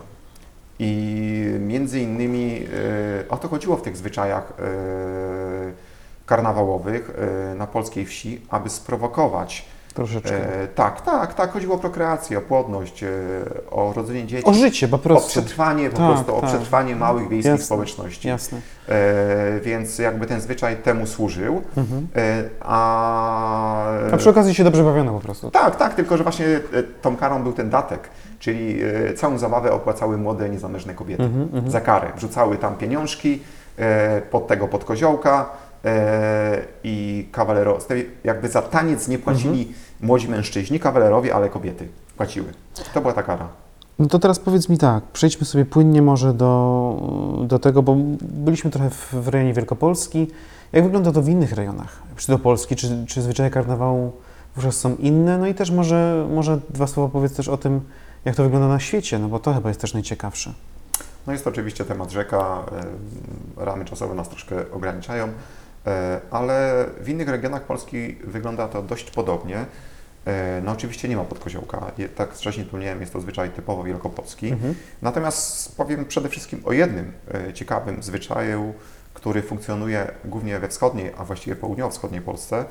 I 0.79 1.45
między 1.61 2.01
innymi 2.01 2.67
e, 3.25 3.29
o 3.29 3.37
to 3.37 3.49
chodziło 3.49 3.77
w 3.77 3.83
tych 3.83 3.97
zwyczajach 3.97 4.53
karnawałowych 6.27 7.11
na 7.57 7.67
polskiej 7.67 8.07
wsi, 8.07 8.41
aby 8.51 8.71
sprowokować. 8.71 9.65
Troszeczkę. 9.97 10.63
E, 10.63 10.69
tak, 10.69 11.01
tak, 11.01 11.35
tak, 11.35 11.53
chodziło 11.53 11.75
o 11.75 11.79
prokreację, 11.79 12.39
o 12.39 12.41
płodność, 12.41 13.03
e, 13.03 13.09
o 13.71 13.93
rodzenie 13.97 14.27
dzieci. 14.27 14.45
O 14.49 14.55
życie 14.55 14.89
po 14.89 14.97
O 14.97 14.99
prostu. 14.99 15.29
przetrwanie, 15.31 15.91
po 15.91 15.97
Tak, 15.97 16.13
prostu 16.13 16.37
o 16.37 16.41
tak. 16.41 16.51
przetrwanie 16.51 16.97
małych 16.97 17.29
wiejskich 17.29 17.51
Jasne. 17.53 17.67
społeczności. 17.67 18.29
Jasne. 18.29 18.61
E, 18.89 19.61
więc 19.61 19.99
jakby 19.99 20.27
ten 20.27 20.41
zwyczaj 20.41 20.77
temu 20.77 21.07
służył. 21.07 21.63
Mhm. 21.77 22.09
E, 22.17 22.43
a, 22.61 23.87
A 24.13 24.17
przy 24.17 24.31
okazji 24.31 24.55
się 24.55 24.65
dobrze 24.65 24.85
bawiono 24.85 25.13
po 25.13 25.21
prostu. 25.21 25.51
tak, 25.51 25.77
tak, 25.77 25.95
tylko 25.95 26.17
że 26.17 26.23
właśnie 26.23 26.47
e, 26.47 26.83
tą 27.03 27.17
karą 27.17 27.43
był 27.43 27.53
ten 27.53 27.71
datek, 27.71 28.09
czyli 28.39 28.79
e, 29.11 29.15
całą 29.15 29.39
zabawę 29.39 29.73
opłacały 29.73 30.19
młode, 30.19 30.49
niezamężne 30.49 30.95
kobiety. 30.95 31.23
Mhm, 31.23 31.43
mhm. 31.53 31.71
Za 31.71 31.81
karę. 31.81 32.13
Wrzucały 32.17 32.57
tam 32.57 32.77
pieniążki 32.77 33.43
e, 33.79 34.21
pod 34.21 34.47
tego 34.47 34.69
podkoziołka 34.69 35.41
e, 35.41 35.47
i 36.85 37.29
kawalero, 37.33 37.81
z 37.81 37.87
tej- 37.87 38.11
jakby 38.25 38.49
za 38.49 38.63
taniec 38.63 39.09
nie 39.09 39.19
płacili 39.19 39.61
Mhm. 39.61 39.75
młodzi 40.01 40.29
mężczyźni, 40.29 40.81
kawalerowie, 40.81 41.35
ale 41.35 41.49
kobiety 41.49 41.89
płaciły. 42.17 42.47
To 42.95 43.01
była 43.01 43.13
ta 43.13 43.23
kara. 43.23 43.49
No 43.99 44.07
to 44.07 44.19
teraz 44.19 44.39
powiedz 44.39 44.69
mi 44.69 44.79
tak, 44.79 45.05
przejdźmy 45.05 45.47
sobie 45.47 45.65
płynnie 45.65 46.03
może 46.03 46.35
do, 46.35 47.43
do 47.49 47.59
tego, 47.59 47.83
bo 47.83 47.97
byliśmy 48.21 48.71
trochę 48.71 48.91
w, 48.91 49.15
w 49.15 49.29
rejonie 49.29 49.55
Wielkopolski. 49.55 50.31
Jak 50.73 50.85
wygląda 50.85 51.13
to 51.13 51.23
w 51.23 51.29
innych 51.29 51.53
rejonach? 51.53 52.03
Czy 52.17 52.29
do 52.29 52.39
Polski, 52.39 52.77
czy, 52.77 53.05
czy 53.09 53.23
zwyczaje 53.23 53.51
karnawału 53.51 54.13
wówczas 54.57 54.77
są 54.77 54.97
inne? 54.97 55.39
No 55.39 55.47
i 55.47 55.55
też 55.55 55.71
może, 55.71 56.27
może 56.35 56.59
dwa 56.71 56.87
słowa 56.87 57.13
powiedz 57.13 57.33
też 57.37 57.49
o 57.49 57.57
tym, 57.57 57.81
jak 58.25 58.35
to 58.37 58.43
wygląda 58.43 58.69
na 58.69 58.81
świecie, 58.81 59.19
no 59.19 59.29
bo 59.29 59.39
to 59.39 59.55
chyba 59.55 59.69
jest 59.69 59.81
też 59.81 59.95
najciekawsze. 59.95 60.53
No 61.27 61.33
jest 61.33 61.45
to 61.45 61.51
oczywiście 61.51 61.85
temat 61.85 62.11
rzeka, 62.11 62.63
e, 63.59 63.65
ramy 63.65 63.85
czasowe 63.85 64.15
nas 64.15 64.29
troszkę 64.29 64.57
ograniczają, 64.73 65.25
e, 65.25 65.31
ale 66.31 66.85
w 67.01 67.09
innych 67.09 67.29
regionach 67.29 67.63
Polski 67.63 68.15
wygląda 68.25 68.69
to 68.69 68.83
dość 68.83 69.11
podobnie. 69.11 69.65
E, 70.27 70.61
No 70.65 70.73
oczywiście 70.73 71.09
nie 71.09 71.17
ma 71.17 71.25
podkoziołka, 71.25 71.93
tak 72.17 72.35
wcześniej 72.35 72.65
wspomniałem, 72.67 73.01
jest 73.01 73.13
to 73.13 73.21
zwyczaj 73.21 73.51
typowo 73.51 73.85
wielkopolski. 73.85 74.49
Mhm. 74.49 74.75
Natomiast 75.03 75.77
powiem 75.77 76.05
przede 76.05 76.29
wszystkim 76.29 76.61
o 76.65 76.73
jednym 76.73 77.13
e, 77.35 77.53
ciekawym 77.53 78.03
zwyczaju, 78.03 78.75
który 79.15 79.43
funkcjonuje 79.43 80.11
głównie 80.25 80.59
we 80.59 80.69
wschodniej, 80.69 81.13
a 81.19 81.25
właściwie 81.25 81.57
południowo-wschodniej 81.57 82.21
Polsce. 82.21 82.65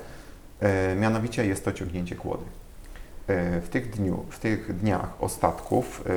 E, 0.60 0.96
Mianowicie 0.96 1.46
jest 1.46 1.66
to 1.66 1.72
ciągnięcie 1.72 2.16
kłody. 2.16 2.44
E, 3.28 3.62
W 3.62 3.70
tych, 3.70 3.90
dniu, 3.90 4.26
w 4.30 4.40
tych 4.40 4.78
dniach 4.78 5.10
ostatków 5.20 6.04
e, 6.08 6.12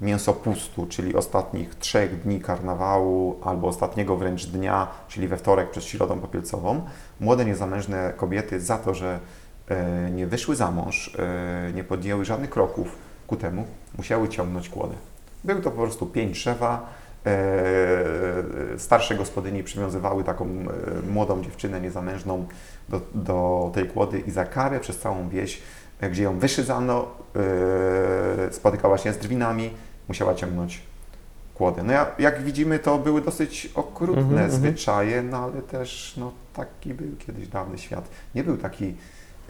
mięsopustu, 0.00 0.86
czyli 0.86 1.14
ostatnich 1.14 1.74
trzech 1.74 2.22
dni 2.22 2.40
karnawału 2.40 3.40
albo 3.44 3.68
ostatniego 3.68 4.16
wręcz 4.16 4.46
dnia, 4.46 4.88
czyli 5.08 5.28
we 5.28 5.36
wtorek 5.36 5.70
przed 5.70 5.84
Środą 5.84 6.20
Popielcową, 6.20 6.84
młode 7.20 7.44
niezamężne 7.44 8.12
kobiety 8.16 8.60
za 8.60 8.78
to, 8.78 8.94
że 8.94 9.20
e, 9.68 10.10
nie 10.10 10.26
wyszły 10.26 10.56
za 10.56 10.70
mąż, 10.70 11.16
e, 11.18 11.72
nie 11.74 11.84
podjęły 11.84 12.24
żadnych 12.24 12.50
kroków 12.50 12.96
ku 13.26 13.36
temu, 13.36 13.64
musiały 13.98 14.28
ciągnąć 14.28 14.68
kłodę. 14.68 14.94
Był 15.44 15.62
to 15.62 15.70
po 15.70 15.82
prostu 15.82 16.06
pięć 16.06 16.32
drzewa. 16.32 16.86
E, 17.26 18.78
starsze 18.78 19.14
gospodyni 19.14 19.64
przywiązywały 19.64 20.24
taką 20.24 20.48
młodą 21.10 21.42
dziewczynę 21.42 21.80
niezamężną 21.80 22.46
do, 22.88 23.00
do 23.14 23.70
tej 23.74 23.88
kłody 23.88 24.18
i 24.18 24.30
za 24.30 24.44
karę 24.44 24.80
przez 24.80 24.98
całą 24.98 25.28
wieś, 25.28 25.62
gdzie 26.10 26.22
ją 26.22 26.38
wyszydzano, 26.38 27.06
e, 28.48 28.52
spotykała 28.52 28.98
się 28.98 29.12
z 29.12 29.18
drwinami, 29.18 29.70
musiała 30.08 30.34
ciągnąć 30.34 30.82
kłodę. 31.54 31.82
No 31.82 31.92
ja, 31.92 32.06
jak 32.18 32.42
widzimy, 32.42 32.78
to 32.78 32.98
były 32.98 33.20
dosyć 33.20 33.70
okrutne 33.74 34.22
Mhm, 34.22 34.44
mhm. 34.44 34.50
zwyczaje, 34.50 35.22
no 35.22 35.38
ale 35.38 35.62
też 35.62 36.14
no, 36.16 36.32
taki 36.54 36.94
był 36.94 37.16
kiedyś 37.26 37.48
dawny 37.48 37.78
świat. 37.78 38.08
Nie 38.34 38.44
był 38.44 38.56
taki 38.56 38.94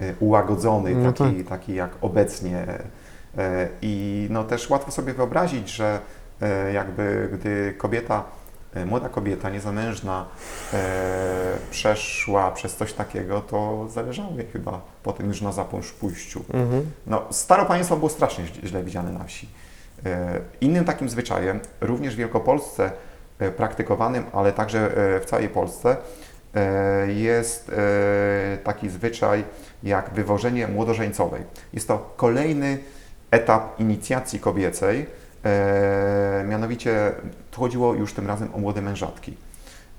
e, 0.01 0.15
ułagodzony, 0.21 0.95
No 0.95 1.13
taki, 1.13 1.45
taki 1.45 1.75
jak 1.75 1.91
obecnie. 2.01 2.67
E, 3.39 3.69
I 3.83 4.27
no 4.31 4.45
też 4.45 4.71
łatwo 4.71 4.91
sobie 4.91 5.13
wyobrazić, 5.13 5.71
że 5.71 6.01
e, 6.41 6.73
jakby 6.73 7.29
gdy 7.33 7.75
kobieta, 7.79 8.25
młoda 8.85 9.09
kobieta, 9.09 9.51
niezamężna 9.51 10.27
e, 10.73 10.79
przeszła 11.71 12.51
przez 12.51 12.77
coś 12.77 12.93
takiego, 12.93 13.41
to 13.41 13.89
zależało 13.89 14.33
jej 14.37 14.47
chyba 14.47 14.81
potem 15.03 15.29
już 15.29 15.41
na 15.41 15.53
zapąż 15.53 15.93
pójściu. 15.93 16.45
Mhm. 16.55 16.91
No, 17.07 17.23
staropaństwo 17.31 17.97
było 17.97 18.09
strasznie 18.11 18.45
źle- 18.45 18.85
widziane 18.85 19.13
na 19.13 19.25
wsi. 19.25 19.49
E, 20.07 20.41
Innym 20.61 20.85
takim 20.85 21.09
zwyczajem, 21.09 21.61
również 21.81 22.15
w 22.15 22.19
Wielkopolsce 22.19 22.91
e, 23.39 23.51
praktykowanym, 23.51 24.25
ale 24.33 24.53
także 24.53 24.79
e, 25.17 25.21
w 25.21 25.25
całej 25.25 25.49
Polsce, 25.49 25.97
e, 26.55 27.13
jest 27.13 27.69
e, 27.69 28.59
taki 28.65 28.89
zwyczaj 28.89 29.45
jak 29.83 30.11
wywożenie 30.11 30.69
młodożeńcowej. 30.69 31.43
Jest 31.73 31.89
to 31.89 32.15
kolejny 32.17 32.79
etap 33.31 33.81
inicjacji 33.81 34.41
kobiecej, 34.41 35.07
e, 35.45 36.45
mianowicie 36.49 37.13
tu 37.51 37.61
chodziło 37.61 37.95
już 37.95 38.13
tym 38.13 38.27
razem 38.27 38.49
o 38.55 38.59
młode 38.59 38.83
mężatki. 38.83 39.37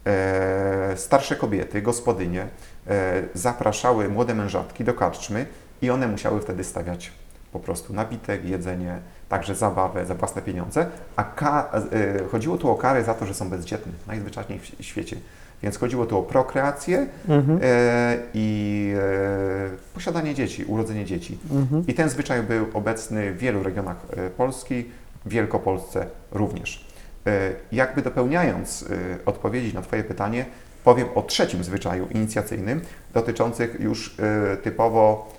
E, 0.05 0.93
Starsze 0.97 1.35
kobiety, 1.35 1.81
gospodynie, 1.81 2.47
e, 2.87 3.23
zapraszały 3.33 4.09
młode 4.09 4.33
mężatki 4.35 4.83
do 4.83 4.93
karczmy 4.93 5.45
i 5.81 5.89
one 5.89 6.07
musiały 6.07 6.41
wtedy 6.41 6.63
stawiać 6.63 7.11
po 7.51 7.59
prostu 7.59 7.93
nabitek, 7.93 8.45
jedzenie, 8.45 8.99
także 9.29 9.55
zabawę 9.55 10.05
za 10.05 10.15
własne 10.15 10.41
pieniądze, 10.41 10.85
a 11.15 11.23
ka- 11.23 11.69
e, 11.73 12.23
chodziło 12.31 12.57
tu 12.57 12.69
o 12.71 12.75
karę 12.75 13.03
za 13.03 13.13
to, 13.13 13.25
że 13.25 13.33
są 13.33 13.49
bezdzietne, 13.49 13.91
najzwyczajniej 14.07 14.59
w 14.59 14.83
świecie. 14.85 15.17
Więc 15.63 15.77
chodziło 15.77 16.05
tu 16.05 16.19
o 16.19 16.23
prokreację 16.23 17.07
Mhm. 17.29 17.59
e, 17.63 18.17
i 18.33 18.93
e, 18.97 19.69
posiadanie 19.93 20.33
dzieci, 20.35 20.65
urodzenie 20.65 21.05
dzieci. 21.05 21.37
Mhm. 21.51 21.83
I 21.87 21.93
ten 21.93 22.09
zwyczaj 22.09 22.43
był 22.43 22.65
obecny 22.73 23.31
w 23.33 23.37
wielu 23.37 23.63
regionach 23.63 23.97
e, 24.17 24.29
Polski, 24.29 24.91
Wielkopolsce 25.27 26.07
również. 26.31 26.87
E, 27.27 27.51
Jakby 27.71 28.01
dopełniając 28.01 28.83
e, 28.83 29.25
odpowiedzi 29.25 29.73
na 29.73 29.81
Twoje 29.81 30.03
pytanie, 30.03 30.45
powiem 30.83 31.07
o 31.15 31.21
trzecim 31.21 31.63
zwyczaju 31.63 32.07
inicjacyjnym 32.11 32.81
dotyczących 33.13 33.79
już 33.79 34.19
e, 34.19 34.57
typowo 34.57 35.37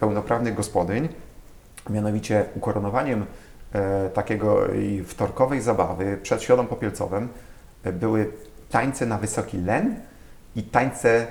pełnoprawnych 0.00 0.54
gospodyń, 0.54 1.08
mianowicie 1.90 2.44
ukoronowaniem 2.54 3.26
takiego 4.14 4.66
wtorkowej 5.06 5.60
zabawy 5.60 6.18
przed 6.22 6.42
środą 6.42 6.66
popielcowym 6.66 7.28
były 7.84 8.30
tańce 8.70 9.06
na 9.06 9.18
wysoki 9.18 9.58
len 9.58 10.00
i 10.56 10.62
tańce 10.62 11.26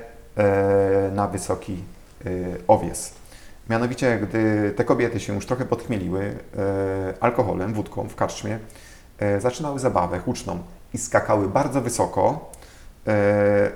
na 1.11 1.27
wysoki 1.27 1.83
owies. 2.67 3.20
Mianowicie, 3.71 4.19
gdy 4.19 4.73
te 4.75 4.83
kobiety 4.83 5.19
się 5.19 5.35
już 5.35 5.45
trochę 5.45 5.65
podchmieliły 5.65 6.21
e, 6.21 6.33
alkoholem, 7.19 7.73
wódką 7.73 8.09
w 8.09 8.15
karczmie, 8.15 8.59
e, 9.19 9.41
zaczynały 9.41 9.79
zabawę 9.79 10.19
huczną 10.19 10.59
i 10.93 10.97
skakały 10.97 11.47
bardzo 11.47 11.81
wysoko 11.81 12.51
e, 13.07 13.71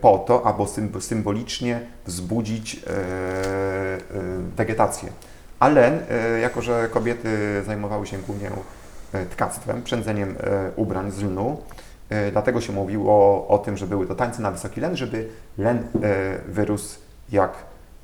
po 0.00 0.18
to, 0.18 0.46
aby 0.46 0.66
sym- 0.66 1.00
symbolicznie 1.00 1.80
wzbudzić 2.06 2.84
wegetację. 4.56 5.08
Ale 5.58 5.98
jako, 6.42 6.62
że 6.62 6.88
kobiety 6.88 7.62
zajmowały 7.66 8.06
się 8.06 8.18
głównie 8.18 8.50
tkactwem, 9.30 9.82
przędzeniem 9.82 10.34
ubrań 10.76 11.10
z 11.10 11.22
lnu, 11.22 11.62
dlatego 12.32 12.60
się 12.60 12.72
mówiło 12.72 13.48
o 13.48 13.58
tym, 13.58 13.76
że 13.76 13.86
były 13.86 14.06
to 14.06 14.14
tańce 14.14 14.42
na 14.42 14.50
wysoki 14.50 14.80
len, 14.80 14.96
żeby 14.96 15.28
len 15.58 15.86
wyrósł 16.48 16.98
jak 17.32 17.52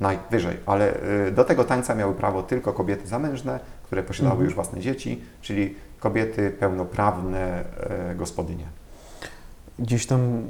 najwyżej. 0.01 0.57
Ale 0.67 1.01
e, 1.27 1.31
do 1.31 1.45
tego 1.45 1.65
tańca 1.65 1.95
miały 1.95 2.15
prawo 2.15 2.43
tylko 2.43 2.73
kobiety 2.73 3.09
zamężne, 3.09 3.61
które 3.85 4.03
posiadały 4.03 4.33
Mhm. 4.33 4.45
już 4.45 4.55
własne 4.55 4.81
dzieci, 4.81 5.21
czyli 5.43 5.75
kobiety 6.01 6.51
pełnoprawne 6.51 7.65
e, 8.11 8.15
gospodynie. 8.15 8.65
Gdzieś 9.79 10.07
tam 10.07 10.43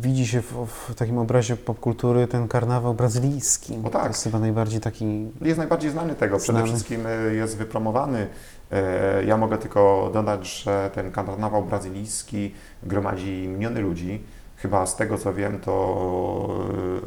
widzi 0.00 0.26
się 0.26 0.42
w, 0.42 0.52
w 0.66 0.94
takim 0.94 1.18
obrazie 1.18 1.56
popkultury 1.56 2.26
ten 2.26 2.48
karnawał 2.48 2.94
brazylijski. 2.94 3.78
O 3.84 3.90
tak. 3.90 4.02
To 4.02 4.08
jest 4.08 4.24
chyba 4.24 4.38
najbardziej 4.38 4.80
taki... 4.80 5.26
Jest 5.40 5.58
najbardziej 5.58 5.90
znany 5.90 6.14
tego. 6.14 6.38
Przede 6.38 6.58
Znany. 6.58 6.72
wszystkim 6.72 7.00
e, 7.06 7.34
jest 7.34 7.56
wypromowany. 7.56 8.26
E, 8.72 9.24
Ja 9.24 9.36
mogę 9.36 9.58
tylko 9.58 10.10
dodać, 10.12 10.48
że 10.62 10.90
ten 10.94 11.10
karnawał 11.12 11.64
brazylijski 11.64 12.54
gromadzi 12.82 13.48
miliony 13.48 13.80
ludzi. 13.80 14.22
Chyba 14.56 14.86
z 14.86 14.96
tego 14.96 15.18
co 15.18 15.34
wiem, 15.34 15.58
to 15.58 16.48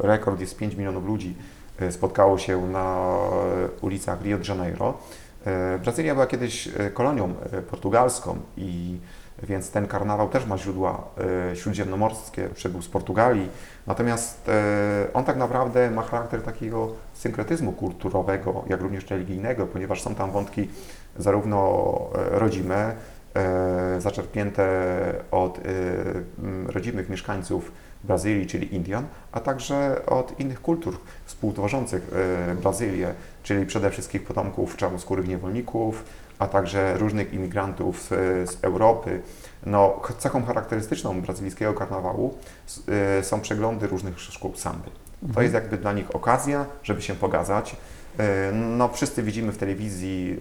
rekord 0.00 0.40
jest 0.40 0.56
5 0.56 0.74
milionów 0.76 1.04
ludzi 1.06 1.34
spotkało 1.90 2.38
się 2.38 2.66
na 2.70 3.08
ulicach 3.80 4.22
Rio 4.22 4.38
de 4.38 4.44
Janeiro. 4.48 4.94
E, 5.46 5.78
Brazylia 5.78 6.14
była 6.14 6.26
kiedyś 6.26 6.68
e, 6.68 6.90
kolonią 6.90 7.34
e, 7.52 7.62
portugalską 7.62 8.36
i 8.56 8.98
więc 9.42 9.70
ten 9.70 9.86
karnawał 9.86 10.28
też 10.28 10.46
ma 10.46 10.58
źródła 10.58 11.04
e, 11.50 11.56
śródziemnomorskie, 11.56 12.48
przybył 12.54 12.82
z 12.82 12.88
Portugalii. 12.88 13.48
Natomiast 13.86 14.48
e, 14.48 15.12
on 15.14 15.24
tak 15.24 15.36
naprawdę 15.36 15.90
ma 15.90 16.02
charakter 16.02 16.42
takiego 16.42 16.88
synkretyzmu 17.14 17.72
kulturowego, 17.72 18.64
jak 18.68 18.80
również 18.80 19.10
religijnego, 19.10 19.66
ponieważ 19.66 20.02
są 20.02 20.14
tam 20.14 20.30
wątki 20.30 20.68
zarówno 21.16 21.82
e, 22.14 22.38
rodzime, 22.38 22.94
e, 23.34 24.00
zaczerpnięte 24.00 24.66
od 25.30 25.58
e, 25.58 25.62
rodzimych 26.66 27.08
mieszkańców 27.08 27.72
Brazylii, 28.04 28.46
czyli 28.46 28.74
Indian, 28.74 29.06
a 29.32 29.40
także 29.40 30.06
od 30.06 30.40
innych 30.40 30.62
kultur 30.62 30.98
współtworzących 31.24 32.10
e, 32.50 32.54
Brazylię, 32.54 33.14
czyli 33.42 33.66
przede 33.66 33.90
wszystkim 33.90 34.20
potomków 34.20 34.76
czarnoskórych 34.76 35.28
niewolników, 35.28 36.04
a 36.38 36.46
także 36.46 36.98
różnych 36.98 37.32
imigrantów 37.34 38.02
z, 38.02 38.08
z 38.50 38.64
Europy. 38.64 39.22
No, 39.66 40.00
ch- 40.02 40.16
cechą 40.18 40.44
charakterystyczną 40.44 41.20
brazylijskiego 41.20 41.74
karnawału 41.74 42.34
e, 43.18 43.24
są 43.24 43.40
przeglądy 43.40 43.86
różnych 43.86 44.20
szkół 44.20 44.54
samby. 44.56 44.90
To 45.34 45.42
jest 45.42 45.54
jakby 45.54 45.78
dla 45.78 45.92
nich 45.92 46.14
okazja, 46.16 46.66
żeby 46.82 47.02
się 47.02 47.14
pokazać. 47.14 47.76
E, 48.18 48.52
No, 48.52 48.88
wszyscy 48.88 49.22
widzimy 49.22 49.52
w 49.52 49.58
telewizji 49.58 50.38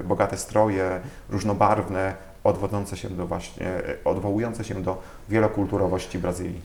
e, 0.00 0.04
bogate 0.04 0.36
stroje, 0.36 1.00
różnobarwne, 1.30 2.14
odwodzące 2.44 2.96
się 2.96 3.10
do 3.10 3.26
właśnie, 3.26 3.66
e, 3.66 3.96
odwołujące 4.04 4.64
się 4.64 4.82
do 4.82 5.02
wielokulturowości 5.28 6.18
Brazylii. 6.18 6.60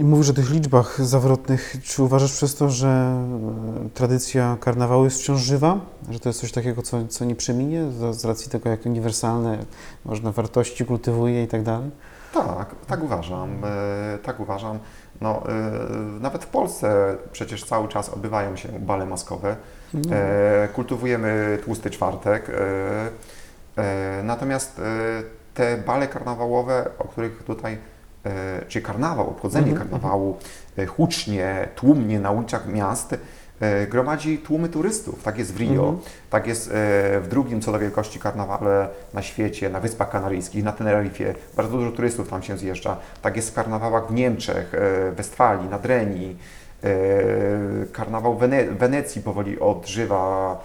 Y, 0.00 0.04
mówisz 0.04 0.30
o 0.30 0.32
tych 0.32 0.50
liczbach 0.50 1.04
zawrotnych. 1.04 1.76
Czy 1.82 2.02
uważasz 2.02 2.32
przez 2.32 2.54
to, 2.54 2.70
że 2.70 3.22
y, 3.86 3.90
tradycja 3.90 4.56
karnawału 4.60 5.04
jest 5.04 5.20
wciąż 5.20 5.40
żywa? 5.40 5.80
Że 6.10 6.20
to 6.20 6.28
jest 6.28 6.40
coś 6.40 6.52
takiego, 6.52 6.82
co, 6.82 7.06
co 7.08 7.24
nie 7.24 7.34
przeminie 7.34 7.84
z, 8.10 8.24
racji 8.24 8.50
tego, 8.50 8.68
jak 8.68 8.86
uniwersalne 8.86 9.58
można 10.04 10.32
wartości 10.32 10.84
kultywuje 10.84 11.42
i 11.44 11.48
tak 11.48 11.62
dalej? 11.62 11.90
Tak, 12.34 12.74
tak 12.86 13.02
uważam, 13.02 13.50
e, 13.64 14.18
tak 14.18 14.40
uważam. 14.40 14.78
No, 15.20 15.42
e, 15.48 15.70
nawet 16.20 16.44
w 16.44 16.46
Polsce 16.46 17.16
przecież 17.32 17.64
cały 17.64 17.88
czas 17.88 18.08
odbywają 18.08 18.56
się 18.56 18.68
bale 18.68 19.06
maskowe. 19.06 19.56
E, 20.10 20.68
kultywujemy 20.74 21.58
tłusty 21.64 21.90
czwartek. 21.90 22.50
E, 23.78 24.22
natomiast 24.24 24.78
e, 24.78 24.82
te 25.54 25.76
bale 25.76 26.08
karnawałowe, 26.08 26.84
o 26.98 27.04
których 27.08 27.42
tutaj, 27.42 27.78
e, 28.26 28.30
czyli 28.68 28.84
karnawał, 28.84 29.30
obchodzenie 29.30 29.70
Mhm, 29.70 29.88
karnawału 29.88 30.36
e, 30.78 30.86
hucznie, 30.86 31.68
tłumnie 31.74 32.20
na 32.20 32.30
ulicach 32.30 32.66
miast, 32.68 33.14
gromadzi 33.90 34.38
tłumy 34.38 34.68
turystów. 34.68 35.22
Tak 35.22 35.38
jest 35.38 35.54
w 35.54 35.56
Rio, 35.60 35.82
Mhm. 35.88 35.98
tak 36.30 36.46
jest 36.46 36.70
w 37.20 37.26
drugim 37.30 37.60
co 37.60 37.72
do 37.72 37.78
wielkości 37.78 38.18
karnawale 38.20 38.88
na 39.14 39.22
świecie, 39.22 39.70
na 39.70 39.80
Wyspach 39.80 40.10
Kanaryjskich, 40.10 40.64
na 40.64 40.72
Teneryfie. 40.72 41.34
Bardzo 41.56 41.76
dużo 41.78 41.90
turystów 41.92 42.28
tam 42.30 42.42
się 42.42 42.58
zjeżdża. 42.58 42.96
Tak 43.22 43.36
jest 43.36 43.50
w 43.50 43.54
karnawałach 43.54 44.06
w 44.08 44.14
Niemczech, 44.14 44.68
w 44.72 45.12
Westfalii, 45.16 45.68
na 45.68 45.78
Dreni. 45.78 46.36
E, 46.84 46.88
Karnawał 47.92 48.34
w 48.34 48.40
Wene- 48.40 48.76
Wenecji 48.78 49.22
powoli 49.22 49.60
odżywa, 49.60 50.56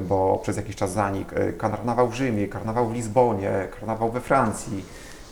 bo 0.00 0.40
przez 0.42 0.56
jakiś 0.56 0.76
czas 0.76 0.92
zanikł. 0.92 1.34
E, 1.34 1.52
Karnawał 1.52 2.08
w 2.08 2.14
Rzymie, 2.14 2.48
karnawał 2.48 2.88
w 2.88 2.94
Lizbonie, 2.94 3.68
karnawał 3.70 4.10
we 4.10 4.20
Francji. 4.20 4.84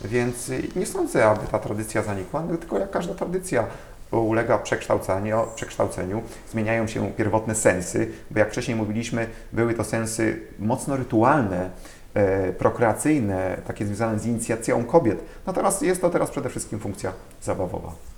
Więc 0.05 0.49
e, 0.49 0.79
nie 0.79 0.85
sądzę, 0.85 1.25
aby 1.25 1.47
ta 1.47 1.59
tradycja 1.59 2.03
zanikła, 2.03 2.43
no, 2.49 2.57
tylko 2.57 2.79
jak 2.79 2.91
każda 2.91 3.13
tradycja 3.13 3.63
ulega 4.11 4.57
przekształceniu, 4.57 5.37
przekształceniu, 5.55 6.21
zmieniają 6.51 6.87
się 6.87 7.11
pierwotne 7.11 7.55
sensy, 7.55 8.11
bo 8.31 8.39
jak 8.39 8.49
wcześniej 8.49 8.77
mówiliśmy, 8.77 9.27
były 9.53 9.73
to 9.73 9.83
sensy 9.83 10.41
mocno 10.59 10.97
rytualne, 10.97 11.69
e, 12.13 12.53
prokreacyjne, 12.53 13.57
takie 13.67 13.85
związane 13.85 14.19
z 14.19 14.25
inicjacją 14.25 14.83
kobiet. 14.83 15.23
Natomiast 15.45 15.81
jest 15.81 16.01
to 16.01 16.09
teraz 16.09 16.31
przede 16.31 16.49
wszystkim 16.49 16.79
funkcja 16.79 17.13
zabawowa. 17.41 18.16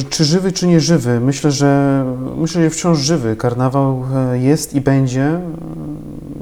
Y, 0.00 0.04
Czy 0.10 0.24
żywy, 0.24 0.52
czy 0.52 0.66
nieżywy? 0.66 1.20
Myślę, 1.20 1.50
że 1.50 2.04
myślę, 2.36 2.62
że 2.62 2.70
wciąż 2.70 2.98
żywy. 2.98 3.36
Karnawał 3.36 4.04
e, 4.14 4.38
jest 4.38 4.74
i 4.74 4.80
będzie. 4.80 5.40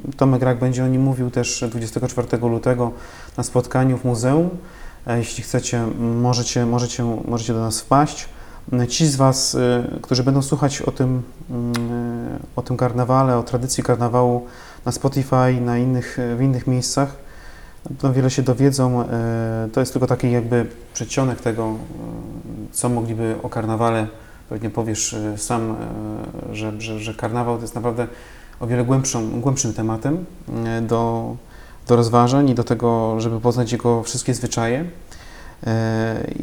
Y, 0.09 0.16
Tomek 0.16 0.42
Rak 0.42 0.59
będzie 0.59 0.85
o 0.85 0.88
nim 0.88 1.02
mówił 1.02 1.30
też 1.30 1.64
24 1.70 2.38
lutego 2.38 2.92
na 3.37 3.42
spotkaniu 3.42 3.98
w 3.98 4.04
muzeum. 4.04 4.50
E, 5.07 5.18
Jeśli 5.18 5.42
chcecie, 5.42 5.87
możecie, 6.00 6.66
możecie, 6.66 7.04
możecie 7.28 7.52
do 7.52 7.61
nas 7.61 7.80
wpaść. 7.80 8.28
Y, 8.72 8.87
Ci 8.87 9.07
z 9.07 9.16
Was, 9.16 9.57
którzy 10.02 10.22
będą 10.24 10.42
słuchać 10.42 10.83
o 10.83 10.90
tym, 10.90 11.22
y, 11.50 11.52
o 12.57 12.62
tym 12.62 12.76
karnawale, 12.76 13.38
o 13.38 13.42
tradycji 13.42 13.83
karnawału 13.83 14.46
na 14.85 14.92
Spotify, 14.92 15.61
na 15.61 15.78
innych, 15.78 16.18
w 16.37 16.40
innych 16.40 16.66
miejscach, 16.66 17.24
na 18.03 18.12
wiele 18.12 18.31
się 18.31 18.42
dowiedzą. 18.42 19.03
E, 19.03 19.68
To 19.73 19.81
jest 19.81 19.92
tylko 19.92 20.07
taki 20.07 20.33
jakby 20.33 20.66
przedsionek 20.94 21.40
tego, 21.40 21.64
e, 21.64 21.75
co 22.73 22.88
mogliby 22.88 23.35
o 23.42 23.49
karnawale, 23.49 24.07
pewnie 24.49 24.70
powiesz 24.70 25.14
e, 25.14 25.38
sam, 25.38 25.77
że, 26.53 26.81
że, 26.81 26.99
że 27.01 27.14
karnawał 27.14 27.57
to 27.57 27.62
jest 27.62 27.75
naprawdę 27.75 28.07
o 28.61 28.66
wiele 28.66 28.85
głębszą, 28.85 29.40
głębszym 29.40 29.75
tematem 29.75 30.25
do, 30.83 31.37
do 31.88 31.97
rozważań 31.97 32.51
i 32.51 32.55
do 32.55 32.64
tego, 32.64 33.20
żeby 33.20 33.40
poznać 33.40 33.73
jego 33.73 34.03
wszystkie 34.03 34.35
zwyczaje. 34.35 34.85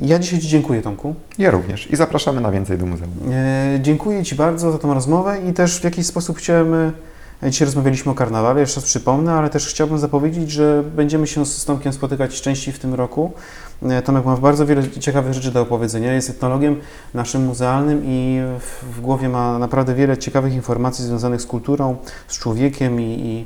Ja 0.01 0.19
dzisiaj 0.19 0.39
Ci 0.39 0.47
dziękuję, 0.47 0.81
Tomku. 0.81 1.15
Ja 1.37 1.51
również 1.51 1.91
i 1.91 1.95
zapraszamy 1.95 2.41
na 2.41 2.51
więcej 2.51 2.77
do 2.77 2.85
muzeum. 2.85 3.11
Dziękuję 3.81 4.23
Ci 4.23 4.35
bardzo 4.35 4.71
za 4.71 4.77
tą 4.77 4.93
rozmowę 4.93 5.37
i 5.49 5.53
też 5.53 5.79
w 5.79 5.83
jakiś 5.83 6.05
sposób 6.05 6.37
chciałem. 6.37 6.91
Dzisiaj 7.49 7.65
rozmawialiśmy 7.65 8.11
o 8.11 8.15
karnawale, 8.15 8.59
jeszcze 8.59 8.75
raz 8.81 8.85
przypomnę, 8.89 9.33
ale 9.33 9.49
też 9.49 9.67
chciałbym 9.67 9.99
zapowiedzieć, 9.99 10.51
że 10.51 10.83
będziemy 10.95 11.27
się 11.27 11.45
z 11.45 11.65
Tomkiem 11.65 11.93
spotykać 11.93 12.41
częściej 12.41 12.73
w 12.73 12.79
tym 12.79 12.93
roku. 12.93 13.31
E, 13.83 14.01
Tomek 14.01 14.25
ma 14.25 14.37
bardzo 14.37 14.65
wiele 14.65 14.89
ciekawych 14.89 15.33
rzeczy 15.33 15.51
do 15.51 15.61
opowiedzenia. 15.61 16.13
Jest 16.13 16.29
etnologiem 16.29 16.75
naszym 17.13 17.45
muzealnym 17.45 18.01
i 18.05 18.41
w- 18.59 18.95
w 18.97 19.01
głowie 19.01 19.29
ma 19.29 19.59
naprawdę 19.59 19.95
wiele 19.95 20.17
ciekawych 20.17 20.53
informacji 20.53 21.05
związanych 21.05 21.41
z 21.41 21.45
kulturą, 21.45 21.95
z 22.27 22.39
człowiekiem 22.39 23.01
i, 23.01 23.03
i 23.03 23.45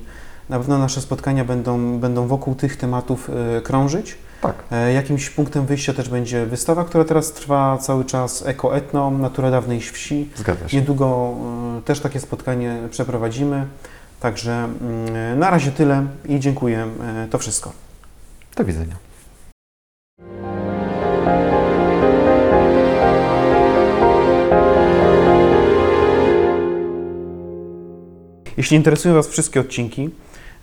na 0.50 0.58
pewno 0.60 0.78
nasze 0.78 1.02
spotkania 1.02 1.46
będą, 1.46 2.00
będą 2.00 2.28
wokół 2.28 2.56
tych 2.56 2.78
tematów 2.78 3.30
e, 3.58 3.62
krążyć. 3.62 4.18
Tak. 4.48 4.56
E, 4.72 4.94
Jakimś 4.94 5.30
punktem 5.30 5.66
wyjścia 5.66 5.94
też 5.94 6.10
będzie 6.10 6.46
wystawa, 6.46 6.84
która 6.86 7.04
teraz 7.06 7.32
trwa 7.34 7.78
cały 7.78 8.06
czas 8.06 8.46
Eko-Etno, 8.46 9.12
Natura 9.12 9.52
dawnej 9.52 9.82
wsi. 9.82 10.30
Zgadza 10.36 10.70
się. 10.70 10.78
Niedługo 10.78 11.36
e, 11.78 11.82
też 11.82 12.00
takie 12.00 12.20
spotkanie 12.20 12.78
przeprowadzimy. 12.92 13.66
Także 14.20 14.52
mm, 14.54 15.40
na 15.40 15.50
razie 15.50 15.72
tyle 15.72 16.06
i 16.26 16.40
dziękuję. 16.40 16.88
E, 17.26 17.28
To 17.30 17.38
wszystko. 17.38 17.72
Do 18.56 18.66
widzenia. 18.66 18.96
Jeśli 28.58 28.78
interesują 28.78 29.16
Was 29.16 29.28
wszystkie 29.28 29.60
odcinki, 29.60 30.10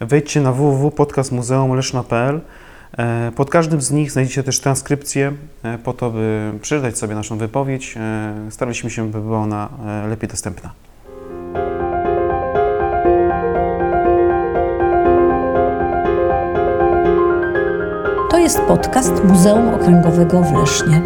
wejdźcie 0.00 0.40
na 0.40 0.52
www.podcastmuzeumleszna.pl. 0.52 2.40
E, 2.98 3.32
Pod 3.36 3.50
każdym 3.50 3.80
z 3.80 3.90
nich 3.90 4.12
znajdziecie 4.12 4.42
też 4.42 4.60
transkrypcję 4.60 5.32
e, 5.62 5.78
po 5.78 5.92
to, 5.92 6.10
by 6.10 6.52
przeczytać 6.62 6.98
sobie 6.98 7.14
naszą 7.14 7.38
wypowiedź. 7.38 7.94
E, 7.96 8.34
Staraliśmy 8.50 8.90
się, 8.90 9.10
by 9.10 9.20
była 9.20 9.38
ona 9.38 9.68
lepiej 10.08 10.28
dostępna. 10.28 10.70
To 18.30 18.38
jest 18.38 18.60
podcast 18.60 19.24
Muzeum 19.24 19.68
Okręgowego 19.74 20.42
w 20.42 20.52
Lesznie. 20.52 21.02